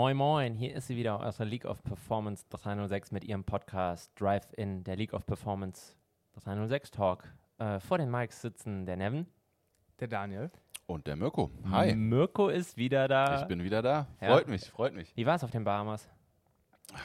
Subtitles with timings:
[0.00, 4.10] Moin Moin, hier ist sie wieder aus der League of Performance 306 mit ihrem Podcast
[4.18, 5.94] Drive in der League of Performance
[6.42, 7.24] 306 Talk.
[7.58, 9.26] Äh, vor den Mics sitzen der Nevin.
[9.98, 10.50] Der Daniel.
[10.86, 11.50] Und der Mirko.
[11.68, 11.94] Hi.
[11.94, 13.42] Mirko ist wieder da.
[13.42, 14.06] Ich bin wieder da.
[14.22, 14.28] Ja.
[14.28, 15.14] Freut mich, freut mich.
[15.16, 16.08] Wie war es auf den Bahamas?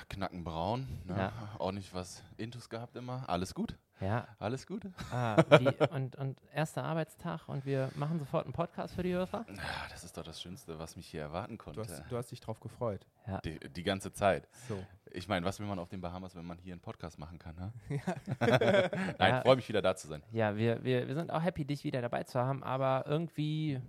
[0.07, 0.87] Knackenbraun.
[1.03, 1.17] Ne?
[1.17, 1.33] Ja.
[1.59, 3.27] Auch nicht was Intus gehabt immer.
[3.27, 3.77] Alles gut.
[4.01, 4.83] Ja, Alles gut.
[5.11, 9.45] ah, wie, und, und erster Arbeitstag und wir machen sofort einen Podcast für die Hörer.
[9.47, 11.81] Ah, Das ist doch das Schönste, was mich hier erwarten Du konnte.
[11.81, 13.05] hast, du hast dich drauf gefreut.
[13.25, 13.39] Ja.
[13.41, 14.47] die, die ganze Zeit.
[14.67, 14.77] So.
[15.11, 17.55] Ich meine, was will man auf den Bahamas, wenn man hier einen Podcast machen kann?
[17.55, 17.71] Ne?
[18.39, 19.41] Nein, Ja.
[19.41, 20.21] freue mich wieder da zu sein.
[20.31, 23.79] Ja, wir, wir, wir sind auch happy, dich wieder dabei zu haben, aber irgendwie,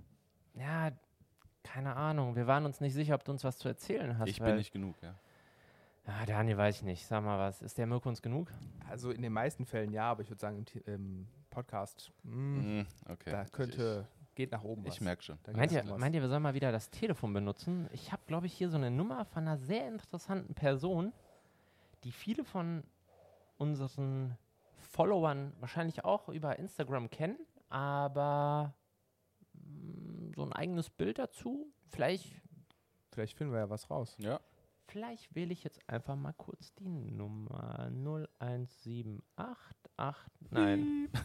[0.55, 0.91] ja,
[1.65, 4.29] keine Ahnung, wir waren uns nicht sicher, ob du uns was zu erzählen hast.
[4.29, 4.95] Ich weil- bin nicht genug.
[5.03, 5.15] Ja.
[6.07, 7.07] Ja, Daniel, weiß ich nicht.
[7.07, 7.63] Sag mal was.
[7.63, 8.51] Ist der Mirko uns genug?
[8.89, 12.87] Also in den meisten Fällen ja, aber ich würde sagen im, im Podcast, mh, Hm,
[13.09, 13.31] okay.
[13.31, 14.07] da könnte,
[14.37, 14.95] geht nach oben Ich, was.
[14.97, 15.39] ich merke schon.
[15.43, 17.89] Da Meint ihr, meint ihr, wir sollen mal wieder das Telefon benutzen?
[17.93, 21.13] Ich habe, glaube ich, hier so eine Nummer von einer sehr interessanten Person,
[22.05, 22.85] die viele von
[23.59, 24.37] unseren
[24.79, 28.75] Followern wahrscheinlich auch über Instagram kennen, aber
[29.55, 31.67] mm, so ein eigenes Bild dazu.
[31.89, 32.31] Vielleicht,
[33.13, 34.15] Vielleicht finden wir ja was raus.
[34.19, 34.39] Ja.
[34.87, 37.91] Vielleicht wähle ich jetzt einfach mal kurz die Nummer
[38.39, 39.23] 01788.
[40.51, 41.09] Nein.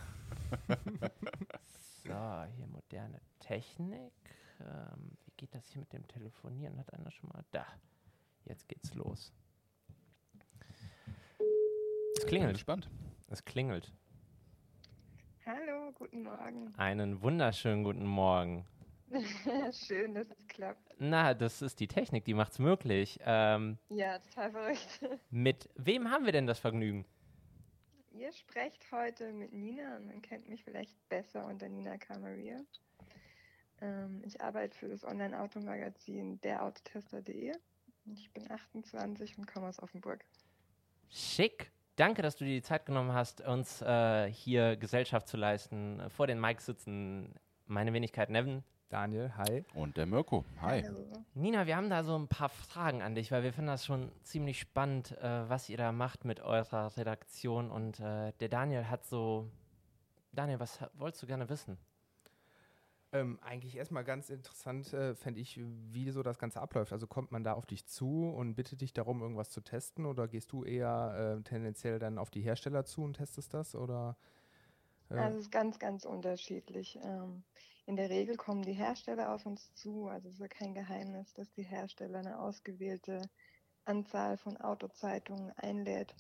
[2.04, 4.12] So, hier moderne Technik.
[4.60, 6.80] Ähm, wie geht das hier mit dem Telefonieren?
[6.80, 7.46] Hat einer schon mal.
[7.52, 7.66] Da.
[8.46, 9.32] Jetzt geht's los.
[12.16, 12.54] Es Bin klingelt.
[12.54, 12.90] gespannt.
[13.28, 13.94] Es klingelt.
[15.46, 16.74] Hallo, guten Morgen.
[16.76, 18.66] Einen wunderschönen guten Morgen.
[19.72, 20.96] Schön, dass es klappt.
[21.00, 23.20] Na, das ist die Technik, die macht's möglich.
[23.26, 25.02] Ähm, Ja, total verrückt.
[25.30, 27.06] mit wem haben wir denn das Vergnügen?
[28.12, 32.60] Ihr sprecht heute mit Nina und man kennt mich vielleicht besser unter Nina Kamaria.
[33.82, 37.54] Ähm, ich arbeite für das Online-Automagazin derautotester.de.
[38.06, 40.24] Ich bin 28 und komme aus Offenburg.
[41.10, 41.72] Schick.
[41.96, 46.02] Danke, dass du dir die Zeit genommen hast, uns äh, hier Gesellschaft zu leisten.
[46.10, 47.36] Vor den Mics sitzen
[47.66, 49.64] meine Wenigkeit Nevin, Daniel, hi.
[49.74, 50.44] Und der Mirko.
[50.60, 50.84] Hi.
[50.84, 51.08] Hallo.
[51.34, 54.12] Nina, wir haben da so ein paar Fragen an dich, weil wir finden das schon
[54.24, 57.72] ziemlich spannend, äh, was ihr da macht mit eurer Redaktion.
[57.72, 59.50] Und äh, der Daniel hat so.
[60.34, 61.78] Daniel, was wolltest du gerne wissen?
[63.14, 66.92] Ähm, eigentlich erstmal ganz interessant äh, fände ich, wie so das Ganze abläuft.
[66.92, 70.28] Also kommt man da auf dich zu und bittet dich darum, irgendwas zu testen oder
[70.28, 73.74] gehst du eher äh, tendenziell dann auf die Hersteller zu und testest das?
[73.74, 74.18] Oder
[75.10, 77.00] äh, Also es ist ganz, ganz unterschiedlich.
[77.04, 77.44] Ähm,
[77.86, 80.08] in der Regel kommen die Hersteller auf uns zu.
[80.08, 83.22] Also es ist ja kein Geheimnis, dass die Hersteller eine ausgewählte
[83.86, 86.16] Anzahl von Autozeitungen einlädt.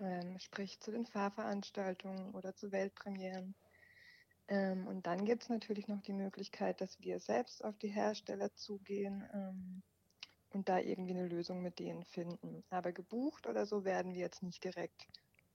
[0.00, 3.54] Ähm, sprich zu den Fahrveranstaltungen oder zu Weltpremieren.
[4.48, 8.54] Ähm, und dann gibt es natürlich noch die Möglichkeit, dass wir selbst auf die Hersteller
[8.54, 9.82] zugehen ähm,
[10.50, 12.64] und da irgendwie eine Lösung mit denen finden.
[12.70, 15.08] Aber gebucht oder so werden wir jetzt nicht direkt.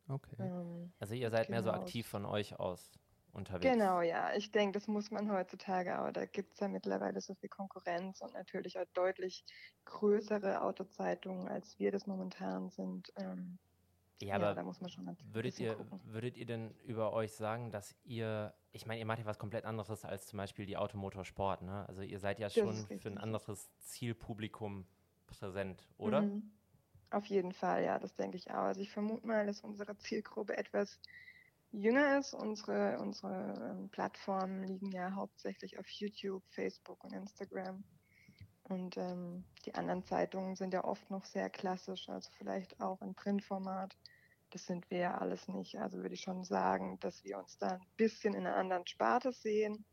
[0.10, 0.38] okay.
[0.40, 1.82] Ähm, Also, ihr seid mehr so Genau.
[1.82, 2.92] aktiv von euch aus
[3.36, 3.78] unterwegs.
[3.78, 4.34] Genau, ja.
[4.36, 6.12] Ich denke, das muss man heutzutage auch.
[6.12, 9.46] Da gibt es ja mittlerweile so viel Konkurrenz und natürlich auch deutlich
[9.86, 13.12] größere Autozeitungen, als wir das momentan sind.
[13.18, 13.60] Ähm,
[14.22, 16.02] Ja, ja, aber da muss man schon ein Würdet ihr, gucken.
[16.04, 19.66] würdet ihr denn über euch sagen, dass ihr, ich meine, ihr macht ja was komplett
[19.66, 21.88] anderes als zum Beispiel die Automotorsport, ne?
[21.88, 24.88] Also ihr seid ja Das schon für ein anderes Zielpublikum
[25.28, 26.32] präsent, oder?
[26.32, 26.52] Mhm.
[27.12, 28.64] Auf jeden Fall, ja, das denke ich auch.
[28.66, 31.00] Also ich vermute mal, dass unsere Zielgruppe etwas
[31.76, 32.34] jünger ist.
[32.34, 37.84] Unsere, unsere ähm, Plattformen liegen ja hauptsächlich auf YouTube, Facebook und Instagram.
[38.64, 43.14] Und ähm, die anderen Zeitungen sind ja oft noch sehr klassisch, also vielleicht auch im
[43.14, 43.96] Printformat.
[44.50, 45.78] Das sind wir ja alles nicht.
[45.78, 49.34] Also würde ich schon sagen, dass wir uns da ein bisschen in einer anderen Sparte
[49.34, 49.86] sehen.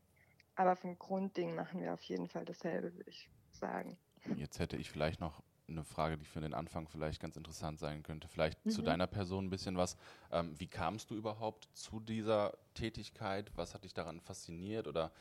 [0.54, 3.99] Aber vom Grundding machen wir auf jeden Fall dasselbe, würde ich sagen.
[4.37, 8.02] Jetzt hätte ich vielleicht noch eine Frage, die für den Anfang vielleicht ganz interessant sein
[8.02, 8.28] könnte.
[8.28, 8.82] Vielleicht zu Mhm.
[8.82, 9.96] deiner Person ein bisschen was.
[10.30, 13.50] Ähm, wie kamst du überhaupt zu dieser Tätigkeit?
[13.56, 14.86] Was hat dich daran fasziniert?
[14.88, 15.12] Oder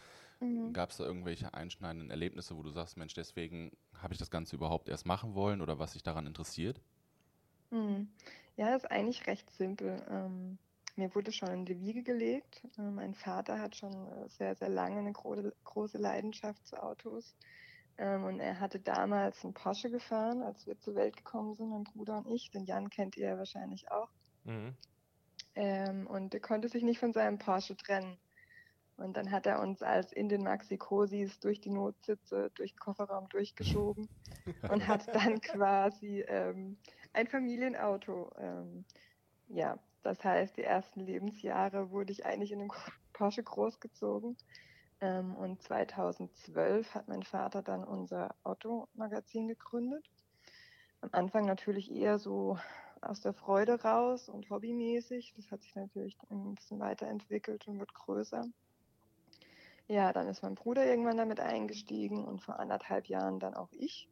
[0.42, 0.74] Mhm.
[0.74, 3.72] gab es da irgendwelche einschneidenden Erlebnisse, wo du sagst, Mensch, deswegen
[4.02, 6.82] habe ich das Ganze überhaupt erst machen wollen oder was dich daran interessiert?
[7.72, 8.10] Hm.
[8.58, 10.06] Ja, das ist eigentlich recht simpel.
[10.10, 10.58] Ähm,
[10.96, 12.64] mir wurde schon in die Wiege gelegt.
[12.78, 17.36] Äh, mein Vater hat schon äh, sehr, sehr lange eine gro große Leidenschaft zu Autos.
[18.02, 21.84] Ähm, und er hatte damals einen Porsche gefahren, als wir zur Welt gekommen sind, mein
[21.84, 22.50] Bruder und ich.
[22.50, 24.10] Den Jan kennt ihr ja wahrscheinlich auch.
[24.44, 24.76] Mhm.
[25.54, 28.18] Ähm, und er konnte sich nicht von seinem Porsche trennen.
[28.98, 33.30] Und dann hat er uns als in den Maxi-Cosis durch die Notsitze, durch den Kofferraum
[33.30, 34.10] durchgeschoben
[34.72, 36.78] und hat dann quasi ähm,
[37.14, 38.32] ein Familienauto.
[38.40, 38.84] Ähm,
[39.48, 42.72] ja, das heißt, die ersten Lebensjahre wurde ich eigentlich in einem
[43.14, 44.38] Porsche großgezogen.
[45.02, 50.10] Ähm, und 2012 hat mein Vater dann unser Automagazin gegründet.
[51.02, 52.60] Am Anfang natürlich eher so
[53.02, 55.34] aus der Freude raus und hobbymäßig.
[55.36, 58.44] Das hat sich natürlich ein bisschen weiterentwickelt und wird größer.
[59.88, 64.08] Ja, dann ist mein Bruder irgendwann damit eingestiegen und vor anderthalb Jahren dann auch ich.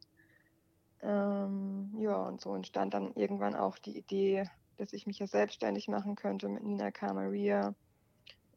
[1.02, 5.88] Ähm, ja, und so entstand dann irgendwann auch die Idee, dass ich mich ja selbstständig
[5.88, 7.14] machen könnte mit Nina K.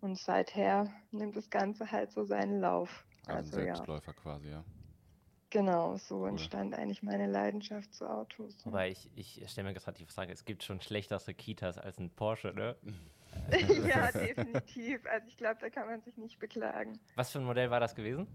[0.04, 3.06] Und seither nimmt das Ganze halt so seinen Lauf.
[3.26, 3.76] Also, Also, ein ja.
[3.76, 4.66] Selbstläufer quasi, ja.
[5.50, 8.66] Genau, so entstand eigentlich meine Leidenschaft zu Autos.
[8.66, 12.10] Wobei ich, ich stelle mir gerade die Frage, es gibt schon schlechtere Kitas als ein
[12.10, 12.76] Porsche, ne?
[13.88, 15.06] ja, definitiv.
[15.06, 17.00] Also ich glaube, da kann man sich nicht beklagen.
[17.16, 18.28] Was für ein Modell war das gewesen?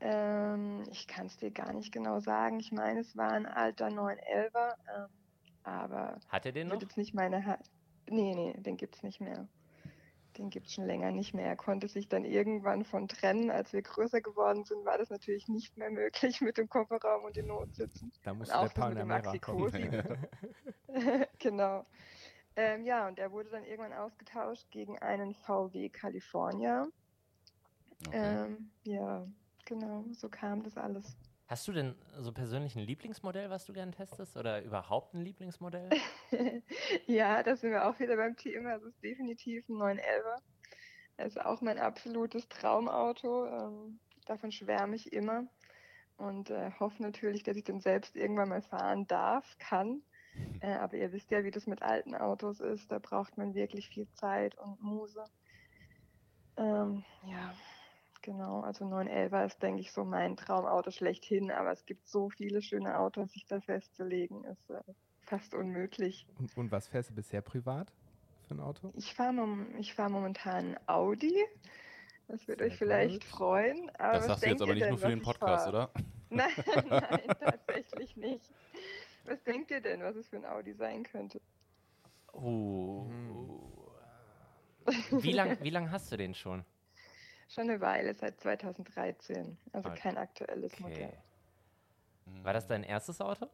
[0.00, 2.60] Ähm, ich kann es dir gar nicht genau sagen.
[2.60, 5.08] Ich meine, es war ein alter 911er, ähm,
[5.64, 6.88] aber Hat er den wird noch?
[6.88, 7.58] jetzt nicht meine ha
[8.08, 9.48] Nee, nee, den gibt's nicht mehr.
[10.38, 11.46] Den gibt's schon länger nicht mehr.
[11.46, 13.50] Er konnte sich dann irgendwann von trennen.
[13.50, 17.36] Als wir größer geworden sind, war das natürlich nicht mehr möglich mit dem Kofferraum und
[17.36, 18.12] den Notsitzen.
[18.22, 20.28] Da Und musste der auch dem Panamera kommen.
[21.38, 21.84] Genau.
[22.54, 26.86] Ähm, ja, und der wurde dann irgendwann ausgetauscht gegen einen VW California.
[28.06, 28.44] Okay.
[28.46, 29.26] Ähm, ja,
[29.64, 31.16] genau, so kam das alles.
[31.52, 34.38] Hast du denn so persönlich ein Lieblingsmodell, was du gern testest?
[34.38, 35.90] Oder überhaupt ein Lieblingsmodell?
[37.06, 38.76] ja, da sind wir auch wieder beim Thema.
[38.76, 40.38] Es ist definitiv ein 911er.
[41.18, 43.44] Das ist auch mein absolutes Traumauto.
[43.48, 45.46] Ähm, davon schwärme ich immer
[46.16, 50.00] und äh, hoffe natürlich, dass ich den selbst irgendwann mal fahren darf, kann.
[50.60, 52.90] Äh, aber ihr wisst ja, wie das mit alten Autos ist.
[52.90, 55.22] Da braucht man wirklich viel Zeit und Muse.
[56.56, 57.52] Ähm, ja,
[58.22, 58.60] genau.
[58.60, 61.50] Also 911er ist, denke ich, so mein Traumauto schlechthin.
[61.50, 64.80] Aber es gibt so viele schöne Autos, sich da festzulegen, ist äh,
[65.22, 66.26] fast unmöglich.
[66.38, 67.92] Und, und was fährst du bisher privat
[68.48, 68.92] für ein Auto?
[68.96, 71.34] Ich fahre mom ich fahr momentan Audi.
[72.28, 73.24] Das wird Sehr euch vielleicht gut.
[73.24, 73.90] freuen.
[73.98, 75.90] Aber das sagst du jetzt aber nicht denn, nur für den Podcast, oder?
[76.30, 76.48] Nein,
[76.88, 78.50] nein, tatsächlich nicht.
[79.26, 81.42] Was denkt ihr denn, was es für ein Audi sein könnte?
[82.32, 83.06] Uh.
[83.10, 83.62] Hm.
[85.22, 86.64] Wie lang, wie lang hast du den schon?
[87.52, 89.58] Schon eine Weile, seit 2013.
[89.72, 90.82] Also Ah, kein aktuelles Okay.
[90.82, 91.18] Modell.
[92.44, 93.50] War das dein erstes Auto?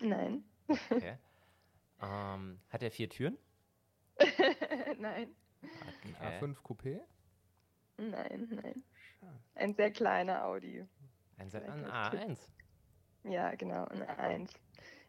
[0.00, 0.44] Nein.
[0.66, 1.18] Okay.
[2.02, 3.38] ähm, hat er vier Türen?
[4.98, 6.38] nein, Okay.
[6.40, 7.00] A5 Coupé?
[7.96, 8.82] nein, nein.
[9.54, 10.84] Ein sehr kleiner Audi.
[11.38, 12.20] Ein, Se- Vielleicht ein als Tipp.
[12.20, 13.30] A1.
[13.30, 14.52] Ja, genau, ein 1.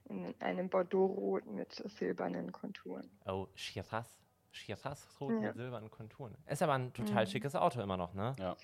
[0.09, 3.09] In einem Bordeaux-Rot mit silbernen Konturen.
[3.25, 4.22] Oh, Shiraz.
[4.53, 5.41] Shiraz rot Ja.
[5.41, 6.37] mit silbernen Konturen.
[6.47, 7.27] Ist aber ein total Mhm.
[7.27, 8.35] schickes Auto immer noch, ne?
[8.39, 8.57] Ja.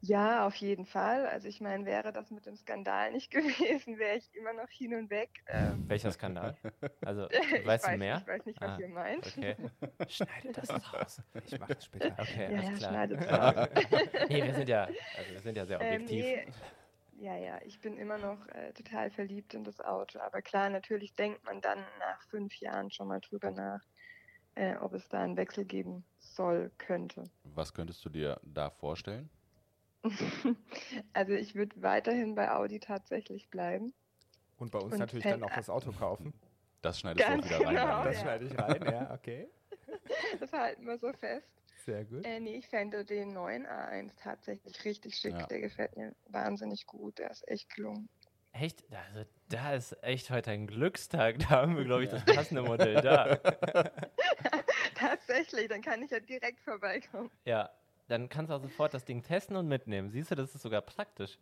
[0.00, 1.26] Ja, auf jeden Fall.
[1.26, 4.94] Also ich meine, wäre das mit dem Skandal nicht gewesen, wäre ich immer noch hin
[4.94, 5.30] und weg.
[5.46, 6.58] Ähm, Welcher Skandal?
[7.04, 8.22] Also, ich weißt weiß, du mehr?
[8.22, 9.26] Ich weiß nicht, was Ah, ihr meint.
[9.26, 9.56] Okay.
[10.06, 11.22] Schneidet das raus.
[11.42, 12.18] Ich mach das später.
[12.18, 12.80] Okay, Ja, alles ja, klar.
[12.80, 13.68] schneidet raus.
[14.28, 16.08] nee, wir sind ja, also wir sind ja sehr Ähm, objektiv.
[16.08, 16.46] nee,
[17.12, 20.20] ja, ja, ich bin immer noch äh, total verliebt in das Auto.
[20.20, 23.82] Aber klar, natürlich denkt man dann nach fünf Jahren schon mal drüber nach,
[24.54, 27.24] äh, ob es da einen Wechsel geben soll, könnte.
[27.44, 29.30] Was könntest du dir da vorstellen?
[31.12, 33.94] also ich würde weiterhin bei Audi tatsächlich bleiben.
[34.58, 36.32] Und bei uns Und natürlich dann auch das Auto kaufen.
[36.82, 37.74] Das schneidest Ganz du auch wieder rein.
[37.74, 38.04] genau, Daniel.
[38.04, 38.22] Das ja.
[38.22, 39.48] schneide ich rein, ja, okay.
[40.38, 41.48] Das halten wir so fest.
[41.84, 42.24] Sehr gut.
[42.24, 45.32] Äh, nee, ich fände den neuen A1 tatsächlich richtig schick.
[45.32, 45.46] Ja.
[45.46, 47.18] Der gefällt mir wahnsinnig gut.
[47.18, 48.08] Der ist echt gelungen.
[48.54, 48.84] Echt?
[49.10, 51.38] Also, da ist echt heute ein Glückstag.
[51.40, 53.36] Da haben wir, glaube ich, das passende Modell da.
[54.94, 57.30] Tatsächlich, dann kann ich ja direkt vorbeikommen.
[57.44, 57.70] Ja,
[58.08, 60.08] dann kannst du auch sofort das Ding testen und mitnehmen.
[60.08, 61.36] Siehst du, das ist sogar praktisch.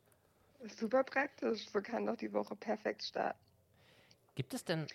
[0.65, 1.69] Super praktisch.
[1.69, 3.39] So kann doch die Woche perfekt starten.
[4.35, 4.87] Gibt es denn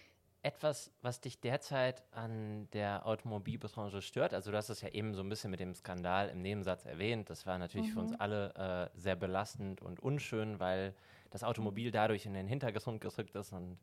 [0.42, 4.34] etwas, was dich derzeit an der Automobilbranche stört?
[4.34, 7.30] Also du hast es ja eben so ein bisschen mit dem Skandal im Nebensatz erwähnt.
[7.30, 8.18] Das war natürlich für uns Mhm.
[8.20, 10.96] alle äh, sehr belastend und unschön, weil
[11.32, 13.80] das Automobil dadurch in den Hintergrund gerückt ist und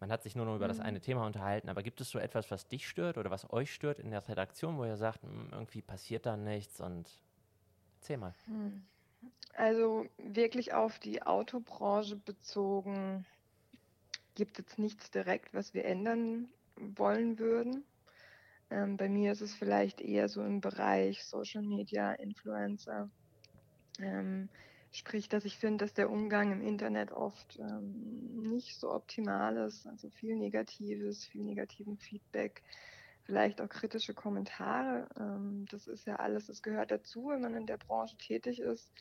[0.00, 0.80] man hat sich nur noch über das Mhm.
[0.80, 1.68] eine Thema unterhalten.
[1.70, 4.78] Aber gibt es so etwas, was dich stört oder was euch stört in der Redaktion,
[4.78, 7.24] wo ihr sagt, "Hm, irgendwie passiert da nichts und
[8.00, 8.36] erzähl mal.
[8.46, 8.86] Hm.
[9.54, 13.26] Also wirklich auf die Autobranche bezogen
[14.34, 17.86] gibt es jetzt nichts direkt, was wir ändern wollen würden.
[18.70, 23.10] Ähm, bei mir ist es vielleicht eher so im Bereich Social Media, Influencer.
[24.00, 24.50] Ähm,
[24.92, 29.86] sprich, dass ich finde, dass der Umgang im Internet oft ähm, nicht so optimal ist.
[29.86, 32.62] Also viel Negatives, viel negativen Feedback,
[33.22, 35.08] vielleicht auch kritische Kommentare.
[35.18, 38.92] Ähm, das ist ja alles, das gehört dazu, wenn man in der Branche tätig ist.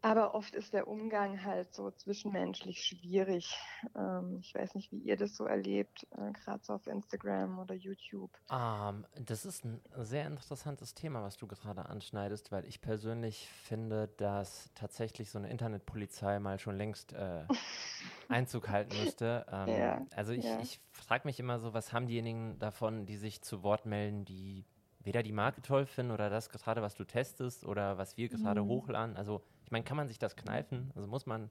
[0.00, 3.58] Aber oft ist der Umgang halt so zwischenmenschlich schwierig.
[3.96, 7.74] Ähm, ich weiß nicht, wie ihr das so erlebt, äh, gerade so auf Instagram oder
[7.74, 8.30] YouTube.
[8.50, 14.06] Ähm, das ist ein sehr interessantes Thema, was du gerade anschneidest, weil ich persönlich finde,
[14.18, 17.42] dass tatsächlich so eine Internetpolizei mal schon längst äh,
[18.28, 19.46] Einzug halten müsste.
[19.50, 20.60] Ähm, Ja, also ich, ja.
[20.60, 24.64] ich frage mich immer so, was haben diejenigen davon, die sich zu Wort melden, die
[25.00, 28.62] weder die Marke toll finden oder das gerade, was du testest oder was wir gerade
[28.62, 28.68] Mhm.
[28.68, 29.16] hochladen.
[29.16, 30.90] Also ich meine, kann man sich das kneifen?
[30.94, 31.50] Also muss man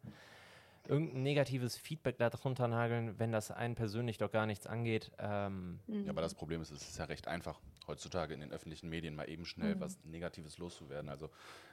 [0.87, 5.11] irgendein negatives Feedback da drunter nageln, wenn das einen persönlich doch gar nichts angeht.
[5.19, 8.89] Ähm, Ja, aber das Problem ist, es ist ja recht einfach, heutzutage in den öffentlichen
[8.89, 9.81] Medien mal eben schnell Mhm.
[9.81, 11.11] was Negatives loszuwerden.
[11.11, 11.29] Also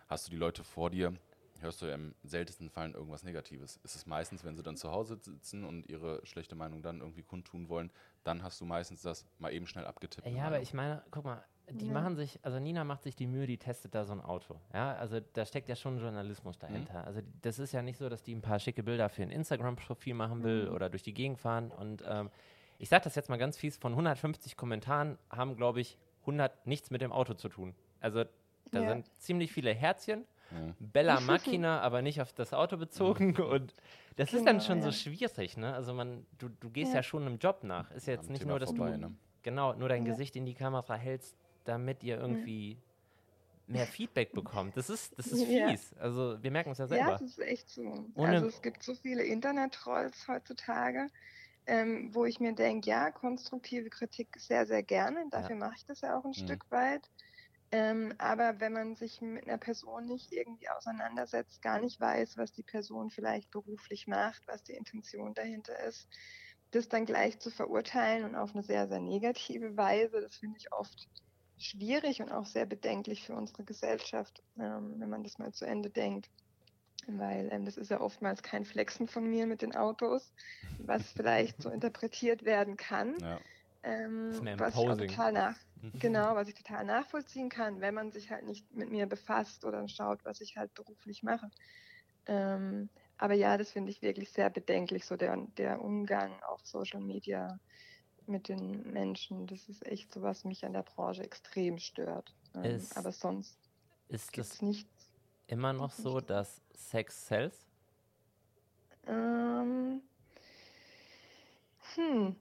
[0.07, 1.15] hast du die Leute vor dir,
[1.61, 3.81] hörst du ja im seltensten Fall irgendwas Negatives.
[3.83, 7.23] Es ist meistens, wenn sie dann zu Hause sitzen und ihre schlechte Meinung dann irgendwie
[7.23, 7.91] kundtun wollen,
[8.23, 10.27] dann hast du meistens das mal eben schnell abgetippt.
[10.29, 11.93] Ja, aber ich meine, guck mal, die Ja.
[11.93, 14.61] machen sich, also Nina macht sich die Mühe, die testet da so ein Auto.
[14.73, 17.05] Ja, also da steckt ja schon Journalismus dahinter.
[17.07, 20.15] Also das ist ja nicht so, dass die ein paar schicke Bilder für ein Instagram-Profil
[20.15, 21.71] machen will oder durch die Gegend fahren.
[21.71, 22.31] Und ähm,
[22.79, 26.91] ich sage das jetzt mal ganz fies, von 150 Kommentaren haben, glaube ich, 100 nichts
[26.91, 27.75] mit dem Auto zu tun.
[28.01, 28.25] Also
[28.71, 28.89] da Ja.
[28.89, 30.75] sind ziemlich viele Herzchen, Mhm.
[30.79, 33.35] Bella Machina, aber nicht auf das Auto bezogen.
[33.41, 33.73] Und
[34.17, 34.93] das ist dann Genau, schon so ja.
[34.93, 35.73] schwierig, ne?
[35.73, 36.99] Also man, du, du gehst Ja.
[36.99, 37.03] ja.
[37.03, 37.91] schon einem Job nach.
[37.93, 39.15] Ist ja jetzt Am nicht Thema nur, dass vorbei, du ne?
[39.43, 40.13] genau nur dein Ja.
[40.13, 42.79] Gesicht in die Kamera hältst, damit ihr irgendwie
[43.67, 44.77] mehr Feedback bekommt.
[44.77, 45.69] Das ist, das ist Ja.
[45.69, 45.95] fies.
[45.99, 47.15] Also wir merken es ja Ja, selber.
[47.15, 47.83] es ist echt so.
[48.15, 51.09] Ohne- also es gibt so viele Internet-Trolls heutzutage,
[51.67, 55.25] ähm, wo ich mir denke, ja, konstruktive Kritik sehr, sehr gerne.
[55.31, 57.09] Dafür mache ich das ja auch ein Stück weit.
[57.73, 62.53] Ähm, aber wenn man sich mit einer Person nicht irgendwie auseinandersetzt, gar nicht weiß, was
[62.53, 66.07] die Person vielleicht beruflich macht, was die Intention dahinter ist,
[66.71, 70.71] das dann gleich zu verurteilen und auf eine sehr, sehr negative Weise, das finde ich
[70.73, 71.09] oft
[71.59, 75.91] schwierig und auch sehr bedenklich für unsere Gesellschaft, ähm, wenn man das mal zu Ende
[75.91, 76.31] denkt.
[77.07, 80.33] Weil ähm, das ist ja oftmals kein Flexen von mir mit den Autos,
[80.79, 83.17] was vielleicht so interpretiert werden kann.
[83.21, 83.41] Ja.
[83.83, 85.57] Ähm, was ich total nach,
[86.01, 89.87] genau, was ich total nachvollziehen kann, wenn man sich halt nicht mit mir befasst oder
[89.89, 91.51] schaut, was ich halt beruflich mache.
[92.27, 97.01] Ähm, aber ja, das finde ich wirklich sehr bedenklich, so der, der Umgang auf Social
[97.01, 97.59] Media
[98.29, 99.47] mit den Menschen.
[99.47, 102.33] Das ist echt so, was mich an der Branche extrem stört.
[102.55, 103.57] Ähm, Es- aber sonst
[104.09, 105.11] Ist es das nichts.
[105.47, 107.67] immer noch so, dass Sex sells?
[109.07, 110.01] Ähm,
[111.95, 112.37] hm,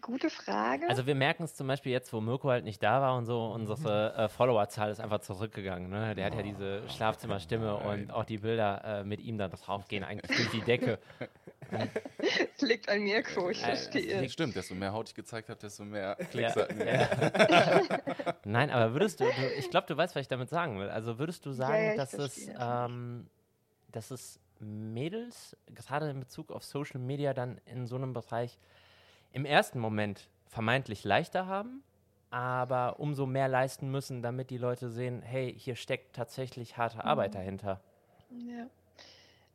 [0.00, 0.88] gute Frage.
[0.88, 3.46] Also wir merken es zum Beispiel jetzt, wo Mirko halt nicht da war und so,
[3.46, 5.90] unsere äh, Followerzahl ist einfach zurückgegangen.
[5.90, 6.14] Ne?
[6.14, 10.04] Der hat ja diese Schlafzimmerstimme und auch die Bilder äh, mit ihm da drauf gehen
[10.04, 10.98] eigentlich durch die Decke.
[12.56, 14.22] es liegt an Mirko, ich Äh, verstehe.
[14.22, 16.86] Das stimmt, desto mehr Haut ich gezeigt habe, desto mehr Ja, Klicks hatten wir.
[16.92, 18.34] ja.
[18.44, 20.88] Nein, aber würdest du, du ich glaube, du weißt, was ich damit sagen will.
[20.90, 23.28] Also würdest du sagen, ja, dass, es, ähm,
[23.92, 28.58] dass es Mädels, gerade in Bezug auf Social Media, dann in so einem Bereich
[29.32, 31.82] im ersten Moment vermeintlich leichter haben,
[32.30, 37.34] aber umso mehr leisten müssen, damit die Leute sehen, hey, hier steckt tatsächlich harte Arbeit
[37.34, 37.34] Mhm.
[37.34, 37.80] dahinter.
[38.30, 38.70] Ja.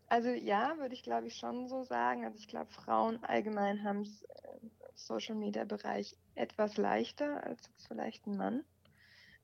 [0.08, 2.26] Also ja, würde ich glaube ich schon so sagen.
[2.26, 4.24] Also ich glaube, Frauen allgemein haben es
[4.62, 8.66] im Social Media Bereich etwas leichter als vielleicht ein Mann.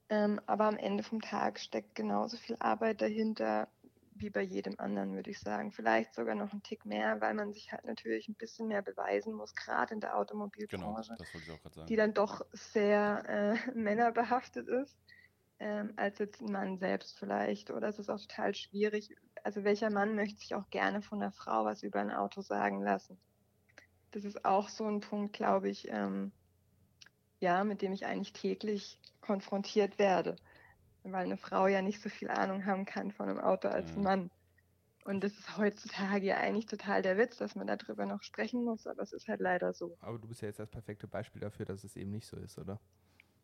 [0.09, 3.69] Ähm, aber am Ende vom Tag steckt genauso viel Arbeit dahinter
[4.21, 5.71] wie bei jedem anderen, würde ich sagen.
[5.71, 9.33] Vielleicht sogar noch ein Tick mehr, weil man sich halt natürlich ein bisschen mehr beweisen
[9.33, 10.17] muss, gerade in der
[10.69, 11.17] Genau, Automobilbranche
[11.75, 11.87] sagen.
[11.87, 14.97] die dann doch sehr äh, männerbehaftet ist,
[15.59, 17.71] ähm, als jetzt ein Mann selbst vielleicht.
[17.71, 19.15] Oder es ist auch total schwierig.
[19.43, 22.81] Also welcher Mann möchte sich auch gerne von einer Frau was über ein Auto sagen
[22.81, 23.19] lassen?
[24.11, 26.33] Das ist auch so ein Punkt, glaube ich, ähm,
[27.39, 30.35] ja, mit dem ich eigentlich täglich konfrontiert werde.
[31.03, 34.01] Weil eine Frau ja nicht so viel Ahnung haben kann von einem Auto als ein
[34.01, 34.03] Mhm.
[34.03, 34.31] Mann.
[35.05, 38.87] Und das ist heutzutage ja eigentlich total der Witz, dass man darüber noch sprechen muss,
[38.87, 39.99] aber es ist halt leider so.
[39.99, 42.57] Aber du bist ja jetzt das perfekte Beispiel dafür, dass es eben nicht so ist,
[42.59, 42.81] oder?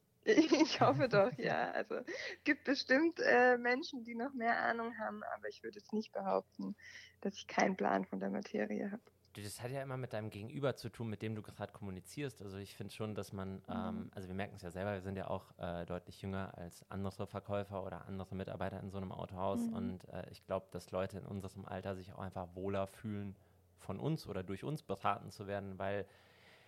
[0.25, 1.71] Ich hoffe doch, ja.
[1.71, 5.93] Also es gibt bestimmt äh, Menschen, die noch mehr Ahnung haben, aber ich würde jetzt
[5.93, 6.75] nicht behaupten,
[7.21, 9.03] dass ich keinen Plan von der Materie habe.
[9.44, 12.41] Das hat ja immer mit deinem Gegenüber zu tun, mit dem du gerade kommunizierst.
[12.41, 15.15] Also ich finde schon, dass man, ähm, also wir merken es ja selber, wir sind
[15.15, 19.67] ja auch äh, deutlich jünger als andere Verkäufer oder andere Mitarbeiter in so einem Autohaus.
[19.67, 19.74] Mhm.
[19.74, 23.36] Und äh, ich glaube, dass Leute in unserem Alter sich auch einfach wohler fühlen,
[23.79, 26.06] von uns oder durch uns beraten zu werden, weil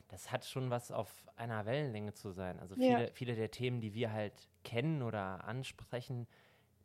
[0.07, 2.59] das hat schon was auf einer Wellenlänge zu sein.
[2.59, 2.97] Also Ja.
[2.97, 6.27] viele, viele der Themen, die wir halt kennen oder ansprechen,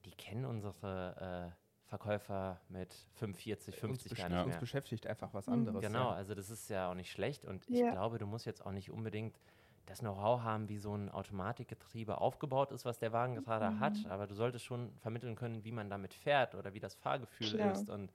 [0.04, 1.63] die kennen unsere äh,
[1.98, 4.36] Verkäufer mit 45, uns, 50 besch gar ja.
[4.36, 4.60] nicht uns mehr.
[4.60, 5.52] beschäftigt einfach was Mhm.
[5.52, 5.80] anderes.
[5.82, 6.14] Genau, Ja.
[6.16, 7.90] also das ist ja auch nicht schlecht und ich Ja.
[7.92, 9.38] glaube, du musst jetzt auch nicht unbedingt
[9.86, 13.80] das Know-how haben, wie so ein Automatikgetriebe aufgebaut ist, was der Wagen gerade Mhm.
[13.80, 17.50] hat, aber du solltest schon vermitteln können, wie man damit fährt oder wie das Fahrgefühl
[17.54, 17.72] Klar.
[17.72, 17.88] ist.
[17.88, 18.12] Und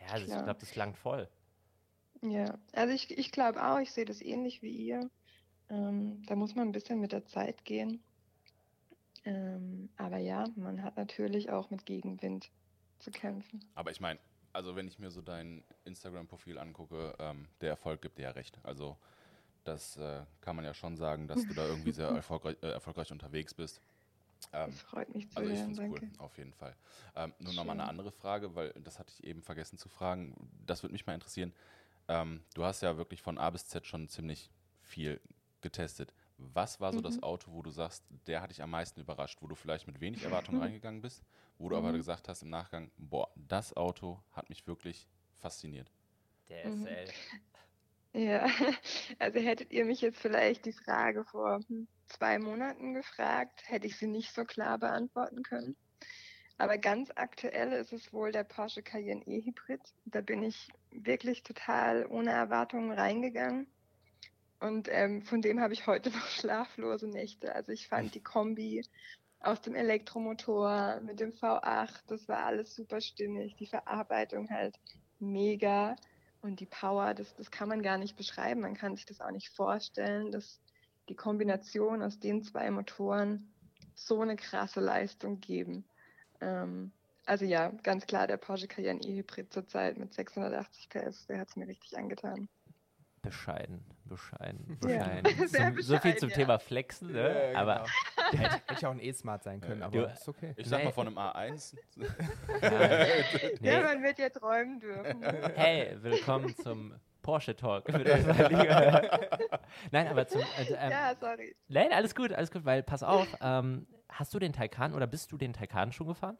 [0.00, 1.28] ja, also ich glaube, das langt voll.
[2.22, 5.08] Ja, also ich, ich glaube auch, ich sehe das ähnlich wie ihr.
[5.70, 8.02] Ähm, da muss man ein bisschen mit der Zeit gehen.
[9.24, 12.50] Ähm, aber ja, man hat natürlich auch mit Gegenwind
[13.00, 13.60] zu kämpfen.
[13.74, 14.18] Aber ich meine,
[14.52, 18.58] also wenn ich mir so dein Instagram-Profil angucke, ähm, der Erfolg gibt dir ja recht.
[18.62, 18.96] Also
[19.64, 23.12] das äh, kann man ja schon sagen, dass du da irgendwie sehr erfolgreich, äh, erfolgreich
[23.12, 23.80] unterwegs bist.
[24.52, 26.74] Ähm, Das freut mich zu also ich finde es cool, auf jeden Fall.
[27.14, 30.34] Ähm, nur nochmal eine andere Frage, weil das hatte ich eben vergessen zu fragen.
[30.66, 31.52] Das würde mich mal interessieren.
[32.08, 34.50] Ähm, du hast ja wirklich von A bis Z schon ziemlich
[34.82, 35.20] viel
[35.60, 36.12] getestet.
[36.42, 37.22] Was war so das Mhm.
[37.22, 40.22] Auto, wo du sagst, der hat dich am meisten überrascht, wo du vielleicht mit wenig
[40.24, 41.24] Erwartungen reingegangen bist,
[41.58, 41.96] wo du aber Mhm.
[41.96, 45.92] gesagt hast im Nachgang, boah, das Auto hat mich wirklich fasziniert.
[46.48, 46.96] Der Mhm.
[46.96, 47.14] SL.
[48.12, 48.46] Ja,
[49.18, 53.96] also hättet ihr mich jetzt vielleicht die Frage vor hm, zwei Monaten gefragt, hätte ich
[53.98, 55.76] sie nicht so klar beantworten können.
[56.58, 59.82] Aber ganz aktuell ist es wohl der Porsche Cayenne E-Hybrid.
[60.06, 63.72] Da bin ich wirklich total ohne Erwartungen reingegangen.
[64.60, 67.54] Und ähm, von dem habe ich heute noch schlaflose Nächte.
[67.54, 68.84] Also ich fand die Kombi
[69.40, 73.56] aus dem Elektromotor mit dem V8, das war alles super stimmig.
[73.56, 74.78] Die Verarbeitung halt
[75.18, 75.96] mega.
[76.42, 78.62] Und die Power, das, das kann man gar nicht beschreiben.
[78.62, 80.60] Man kann sich das auch nicht vorstellen, dass
[81.08, 83.52] die Kombination aus den zwei Motoren
[83.94, 85.84] so eine krasse Leistung geben.
[86.40, 86.92] Ähm,
[87.26, 91.56] also ja, ganz klar der Porsche Cayenne E-Hybrid zurzeit mit 680 PS, der hat es
[91.56, 92.48] mir richtig angetan.
[93.22, 95.24] Bescheiden, bescheiden, Ja, bescheiden.
[95.48, 96.36] sehr Zum, so viel bescheiden, zum ja.
[96.36, 97.28] Thema Flexen, ne?
[97.28, 97.60] Ja, genau.
[97.60, 97.84] aber
[98.30, 99.86] hätte, hätte ja auch ein E-Smart sein können, Ja.
[99.86, 100.54] aber Du- ist okay.
[100.56, 100.84] Ich sag Nee.
[100.86, 101.76] mal von einem A1.
[101.96, 102.06] ja,
[103.60, 103.70] nee.
[103.70, 105.22] Ja, man wird ja träumen dürfen.
[105.54, 107.88] hey, willkommen zum Porsche Talk.
[107.92, 108.08] Nein,
[110.08, 110.40] aber zum.
[110.40, 111.54] Äh, ähm, ja, sorry.
[111.68, 115.30] Nein, alles gut, alles gut, weil pass auf, ähm, hast du den Taycan oder bist
[115.30, 116.38] du den Taycan schon gefahren?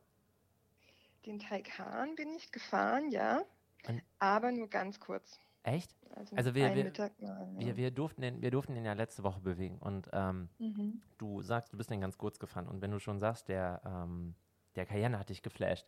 [1.27, 3.43] Den Taycan bin ich gefahren, ja.
[3.87, 5.39] Und- Aber nur ganz kurz.
[5.63, 5.95] Echt?
[6.15, 7.61] Also, Also wir- wir- Mittag mal, ja.
[7.61, 11.03] Wir, wir, durften den, wir durften den ja letzte Woche bewegen und ähm, Mhm.
[11.19, 14.35] du sagst, du bist den ganz kurz gefahren und wenn du schon sagst, der, ähm,
[14.77, 15.87] der Cayenne hat dich geflasht,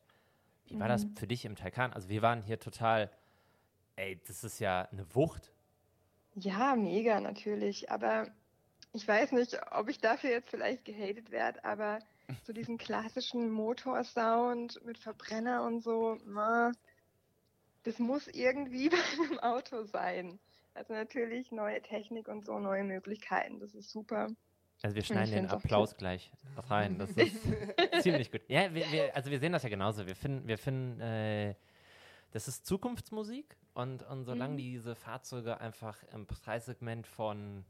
[0.67, 1.17] wie war das Mhm.
[1.17, 1.93] für dich im Taycan?
[1.93, 3.11] Also wir waren hier total,
[3.97, 5.53] ey, das ist ja eine Wucht.
[6.35, 7.91] Ja, mega natürlich.
[7.91, 8.27] Aber
[8.93, 11.99] ich weiß nicht, ob ich dafür jetzt vielleicht gehatet werde, aber
[12.45, 16.73] so diesen klassischen Motorsound mit Verbrenner und so, na,
[17.85, 20.39] das muss irgendwie bei einem Auto sein.
[20.75, 24.29] Also natürlich neue Technik und so, neue Möglichkeiten, das ist super.
[24.83, 26.33] Also wir schneiden den Applaus gleich
[26.69, 26.99] rein.
[26.99, 27.37] Das ist
[28.03, 28.41] ziemlich gut.
[28.49, 30.07] Ja, wir, wir, also wir sehen das ja genauso.
[30.07, 31.55] Wir finden, wir finden, äh,
[32.33, 34.59] das ist Zukunftsmusik und, und solange Mhm.
[34.59, 37.65] diese Fahrzeuge einfach im Preissegment von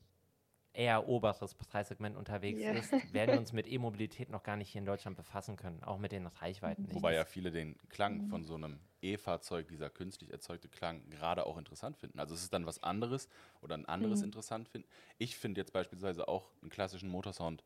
[0.74, 2.68] eher oberes Preissegment unterwegs Ja.
[2.68, 5.98] ist, werden wir uns mit E-Mobilität noch gar nicht hier in Deutschland befassen können, auch
[5.98, 7.04] mit den Reichweiten nicht.
[7.04, 8.22] Wobei ja viele den Klang Mhm.
[8.22, 12.18] von so einem E-Fahrzeug, dieser künstlich erzeugte Klang, gerade auch interessant finden.
[12.18, 13.28] Also es ist dann was anderes
[13.61, 14.22] oder ein anderes Mhm.
[14.22, 14.88] interessant finden.
[15.18, 17.64] Ich finde jetzt beispielsweise auch einen klassischen Motorsound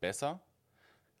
[0.00, 0.42] besser,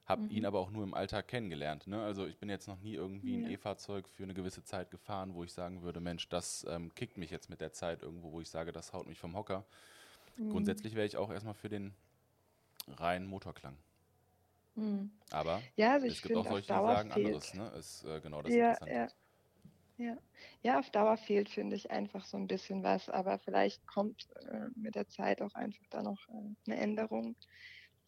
[0.06, 0.30] habe Mhm.
[0.30, 1.86] ihn aber auch nur im Alltag kennengelernt.
[1.88, 2.02] Ne?
[2.02, 3.50] Also ich bin jetzt noch nie irgendwie ein Ja.
[3.50, 7.30] E-Fahrzeug für eine gewisse Zeit gefahren, wo ich sagen würde, Mensch, das ähm, kickt mich
[7.30, 9.66] jetzt mit der Zeit irgendwo, wo ich sage, das haut mich vom Hocker.
[10.38, 10.48] Mhm.
[10.48, 11.94] Grundsätzlich wäre ich auch erstmal für den
[12.88, 13.78] reinen Motorklang.
[14.76, 15.18] Mhm.
[15.30, 17.12] Aber Ja, also es gibt auch solche, die sagen fehlt.
[17.12, 17.52] anderes.
[17.54, 17.68] Ne?
[17.70, 18.96] Ist äh, genau das Ja, Interessante.
[18.96, 19.08] ja.
[19.98, 20.18] Ja.
[20.62, 24.66] ja, auf Dauer fehlt, finde ich, einfach so ein bisschen was, aber vielleicht kommt äh,
[24.76, 27.36] mit der Zeit auch einfach da noch äh, eine Änderung.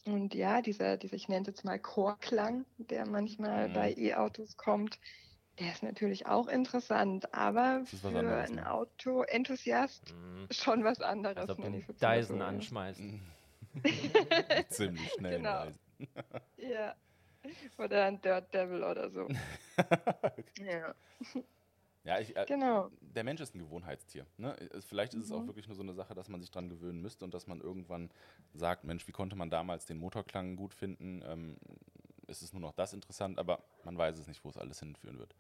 [0.07, 3.71] Und ja, dieser, dieser ich nenne es jetzt mal Chorklang, der manchmal Mhm.
[3.71, 4.99] bei E-Autos kommt,
[5.59, 8.71] der ist natürlich auch interessant, aber für anderes, einen ne?
[8.71, 10.47] Auto-Enthusiast Mhm.
[10.51, 11.37] schon was anderes.
[11.37, 13.03] Als ob du wenn Dyson so- anschmeißt.
[14.71, 15.39] Ziemlich schnell.
[15.39, 15.67] Genau.
[16.57, 16.95] Ja.
[17.79, 19.29] Oder ein Dirt Devil oder so.
[20.59, 20.95] ja,
[22.05, 22.91] Ja, ich, äh, genau.
[23.01, 24.27] der Mensch ist ein Gewohnheitstier.
[24.37, 24.57] Ne?
[24.87, 25.47] Vielleicht ist es auch Mhm.
[25.49, 28.11] wirklich nur so eine Sache, dass man sich dran gewöhnen müsste und dass man irgendwann
[28.55, 31.23] sagt, Mensch, wie konnte man damals den Motorklang gut finden?
[31.27, 31.57] Ähm,
[32.29, 35.19] es ist nur noch das interessant, aber man weiß es nicht, wo es alles hinführen
[35.19, 35.35] wird.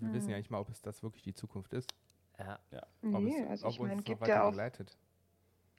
[0.00, 1.92] Wir wissen ja nicht mal, ob es das wirklich die Zukunft ist.
[2.38, 2.58] Ja.
[3.02, 4.96] Ob Nee, es, also ob ich meine, gibt weiter ja auch begleitet.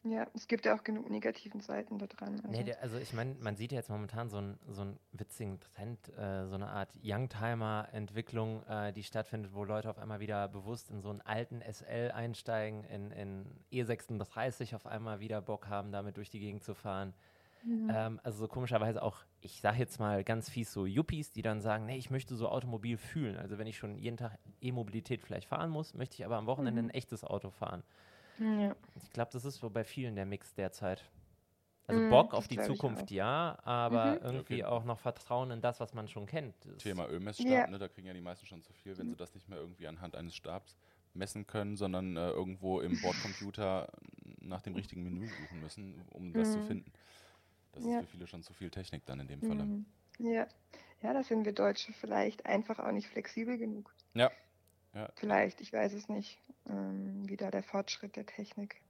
[0.04, 2.34] Ja, es gibt ja auch genug negativen Seiten da dran.
[2.44, 2.48] Also.
[2.48, 5.60] Nee, der, also ich meine, man sieht ja jetzt momentan so einen so einen witzigen
[5.60, 10.90] Trend, äh, so eine Art Youngtimer-Entwicklung, äh, die stattfindet, wo Leute auf einmal wieder bewusst
[10.90, 16.18] in so einen alten SL einsteigen, in, in E36 auf einmal wieder Bock haben, damit
[16.18, 17.14] durch die Gegend zu fahren.
[17.64, 17.90] Mhm.
[17.90, 21.62] Ähm, also so komischerweise auch, ich sage jetzt mal ganz fies, so Yuppies, die dann
[21.62, 23.38] sagen, nee, ich möchte so automobil fühlen.
[23.38, 26.82] Also wenn ich schon jeden Tag E-Mobilität vielleicht fahren muss, möchte ich aber am Wochenende
[26.82, 26.90] Mhm.
[26.90, 27.84] ein echtes Auto fahren.
[28.40, 28.76] ja.
[28.96, 31.04] Ich glaube, das ist so bei vielen der Mix derzeit.
[31.88, 34.26] Also Mm, Bock das auf die Zukunft ja, aber Mhm.
[34.26, 34.72] irgendwie Okay.
[34.72, 36.56] auch noch Vertrauen in das, was man schon kennt.
[36.66, 37.68] Das- Thema Ölmessstab, Ja.
[37.68, 39.88] ne, da kriegen ja die meisten schon zu viel, wenn sie das nicht mehr irgendwie
[39.88, 40.78] anhand eines Stabs
[41.14, 43.90] messen können, sondern äh, irgendwo im Bordcomputer
[44.40, 46.64] nach dem richtigen Menü suchen müssen, um was zu Mhm.
[46.64, 46.94] finden.
[47.74, 48.00] Das Ja.
[48.00, 49.64] ist für viele schon zu viel Technik dann in dem Falle.
[49.64, 49.86] Mhm.
[50.20, 50.48] Ja.
[51.02, 53.94] ja, da sind wir Deutsche vielleicht einfach auch nicht flexibel genug.
[54.14, 54.32] Ja.
[54.94, 55.10] ja.
[55.16, 58.82] Vielleicht, ich weiß es nicht, ähm, wie da der Fortschritt der Technik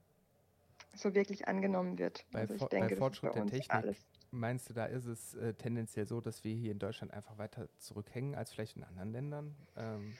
[0.94, 2.26] so wirklich angenommen wird.
[2.32, 3.96] Bei also ich bei denke, ist Fortschritt bei der Technik alles.
[4.30, 7.68] Meinst du, da ist es äh, tendenziell so, dass wir hier in Deutschland einfach weiter
[7.78, 9.54] zurückhängen als vielleicht in anderen Ländern?
[9.76, 10.14] Ähm,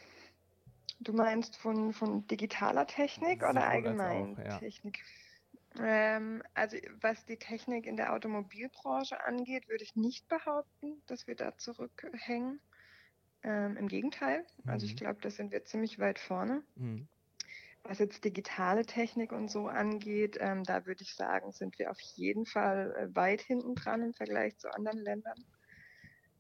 [1.01, 4.59] Du meinst von, von digitaler Technik oder allgemein auch, ja.
[4.59, 5.03] Technik?
[5.81, 11.35] Ähm, also was die Technik in der Automobilbranche angeht, würde ich nicht behaupten, dass wir
[11.37, 12.61] da zurückhängen.
[13.43, 14.47] Ähm, Im Gegenteil.
[14.67, 14.97] Also ich Mhm.
[14.97, 16.63] glaube, da sind wir ziemlich weit vorne.
[16.77, 17.09] mhm.
[17.85, 22.01] Was jetzt digitale Technik und so angeht, ähm, da würde ich sagen, sind wir auf
[22.01, 25.45] jeden Fall äh, weit hinten dran im Vergleich zu anderen Ländern.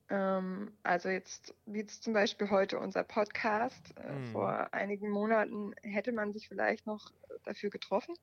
[0.08, 3.96] Ähm, also jetzt, wie jetzt zum Beispiel heute unser Podcast.
[3.96, 4.24] Äh, Mhm.
[4.32, 7.12] Vor einigen Monaten hätte man sich vielleicht noch
[7.44, 8.14] dafür getroffen.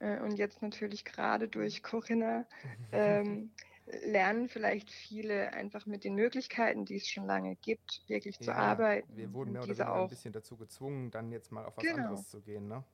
[0.00, 2.48] Äh, und jetzt natürlich gerade durch Corinna
[2.92, 3.54] ähm,
[3.86, 8.56] lernen vielleicht viele einfach mit den Möglichkeiten, die es schon lange gibt, wirklich zu Ja,
[8.56, 9.08] arbeiten.
[9.08, 11.90] Wir wurden mehr oder weniger ein auch bisschen dazu gezwungen, dann jetzt mal auf was
[11.90, 11.92] Genau.
[11.92, 12.84] anderes zu gehen, ne?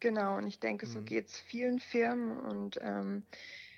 [0.00, 1.02] Genau, und ich denke, so Mhm.
[1.02, 3.26] geht es vielen Firmen und ähm,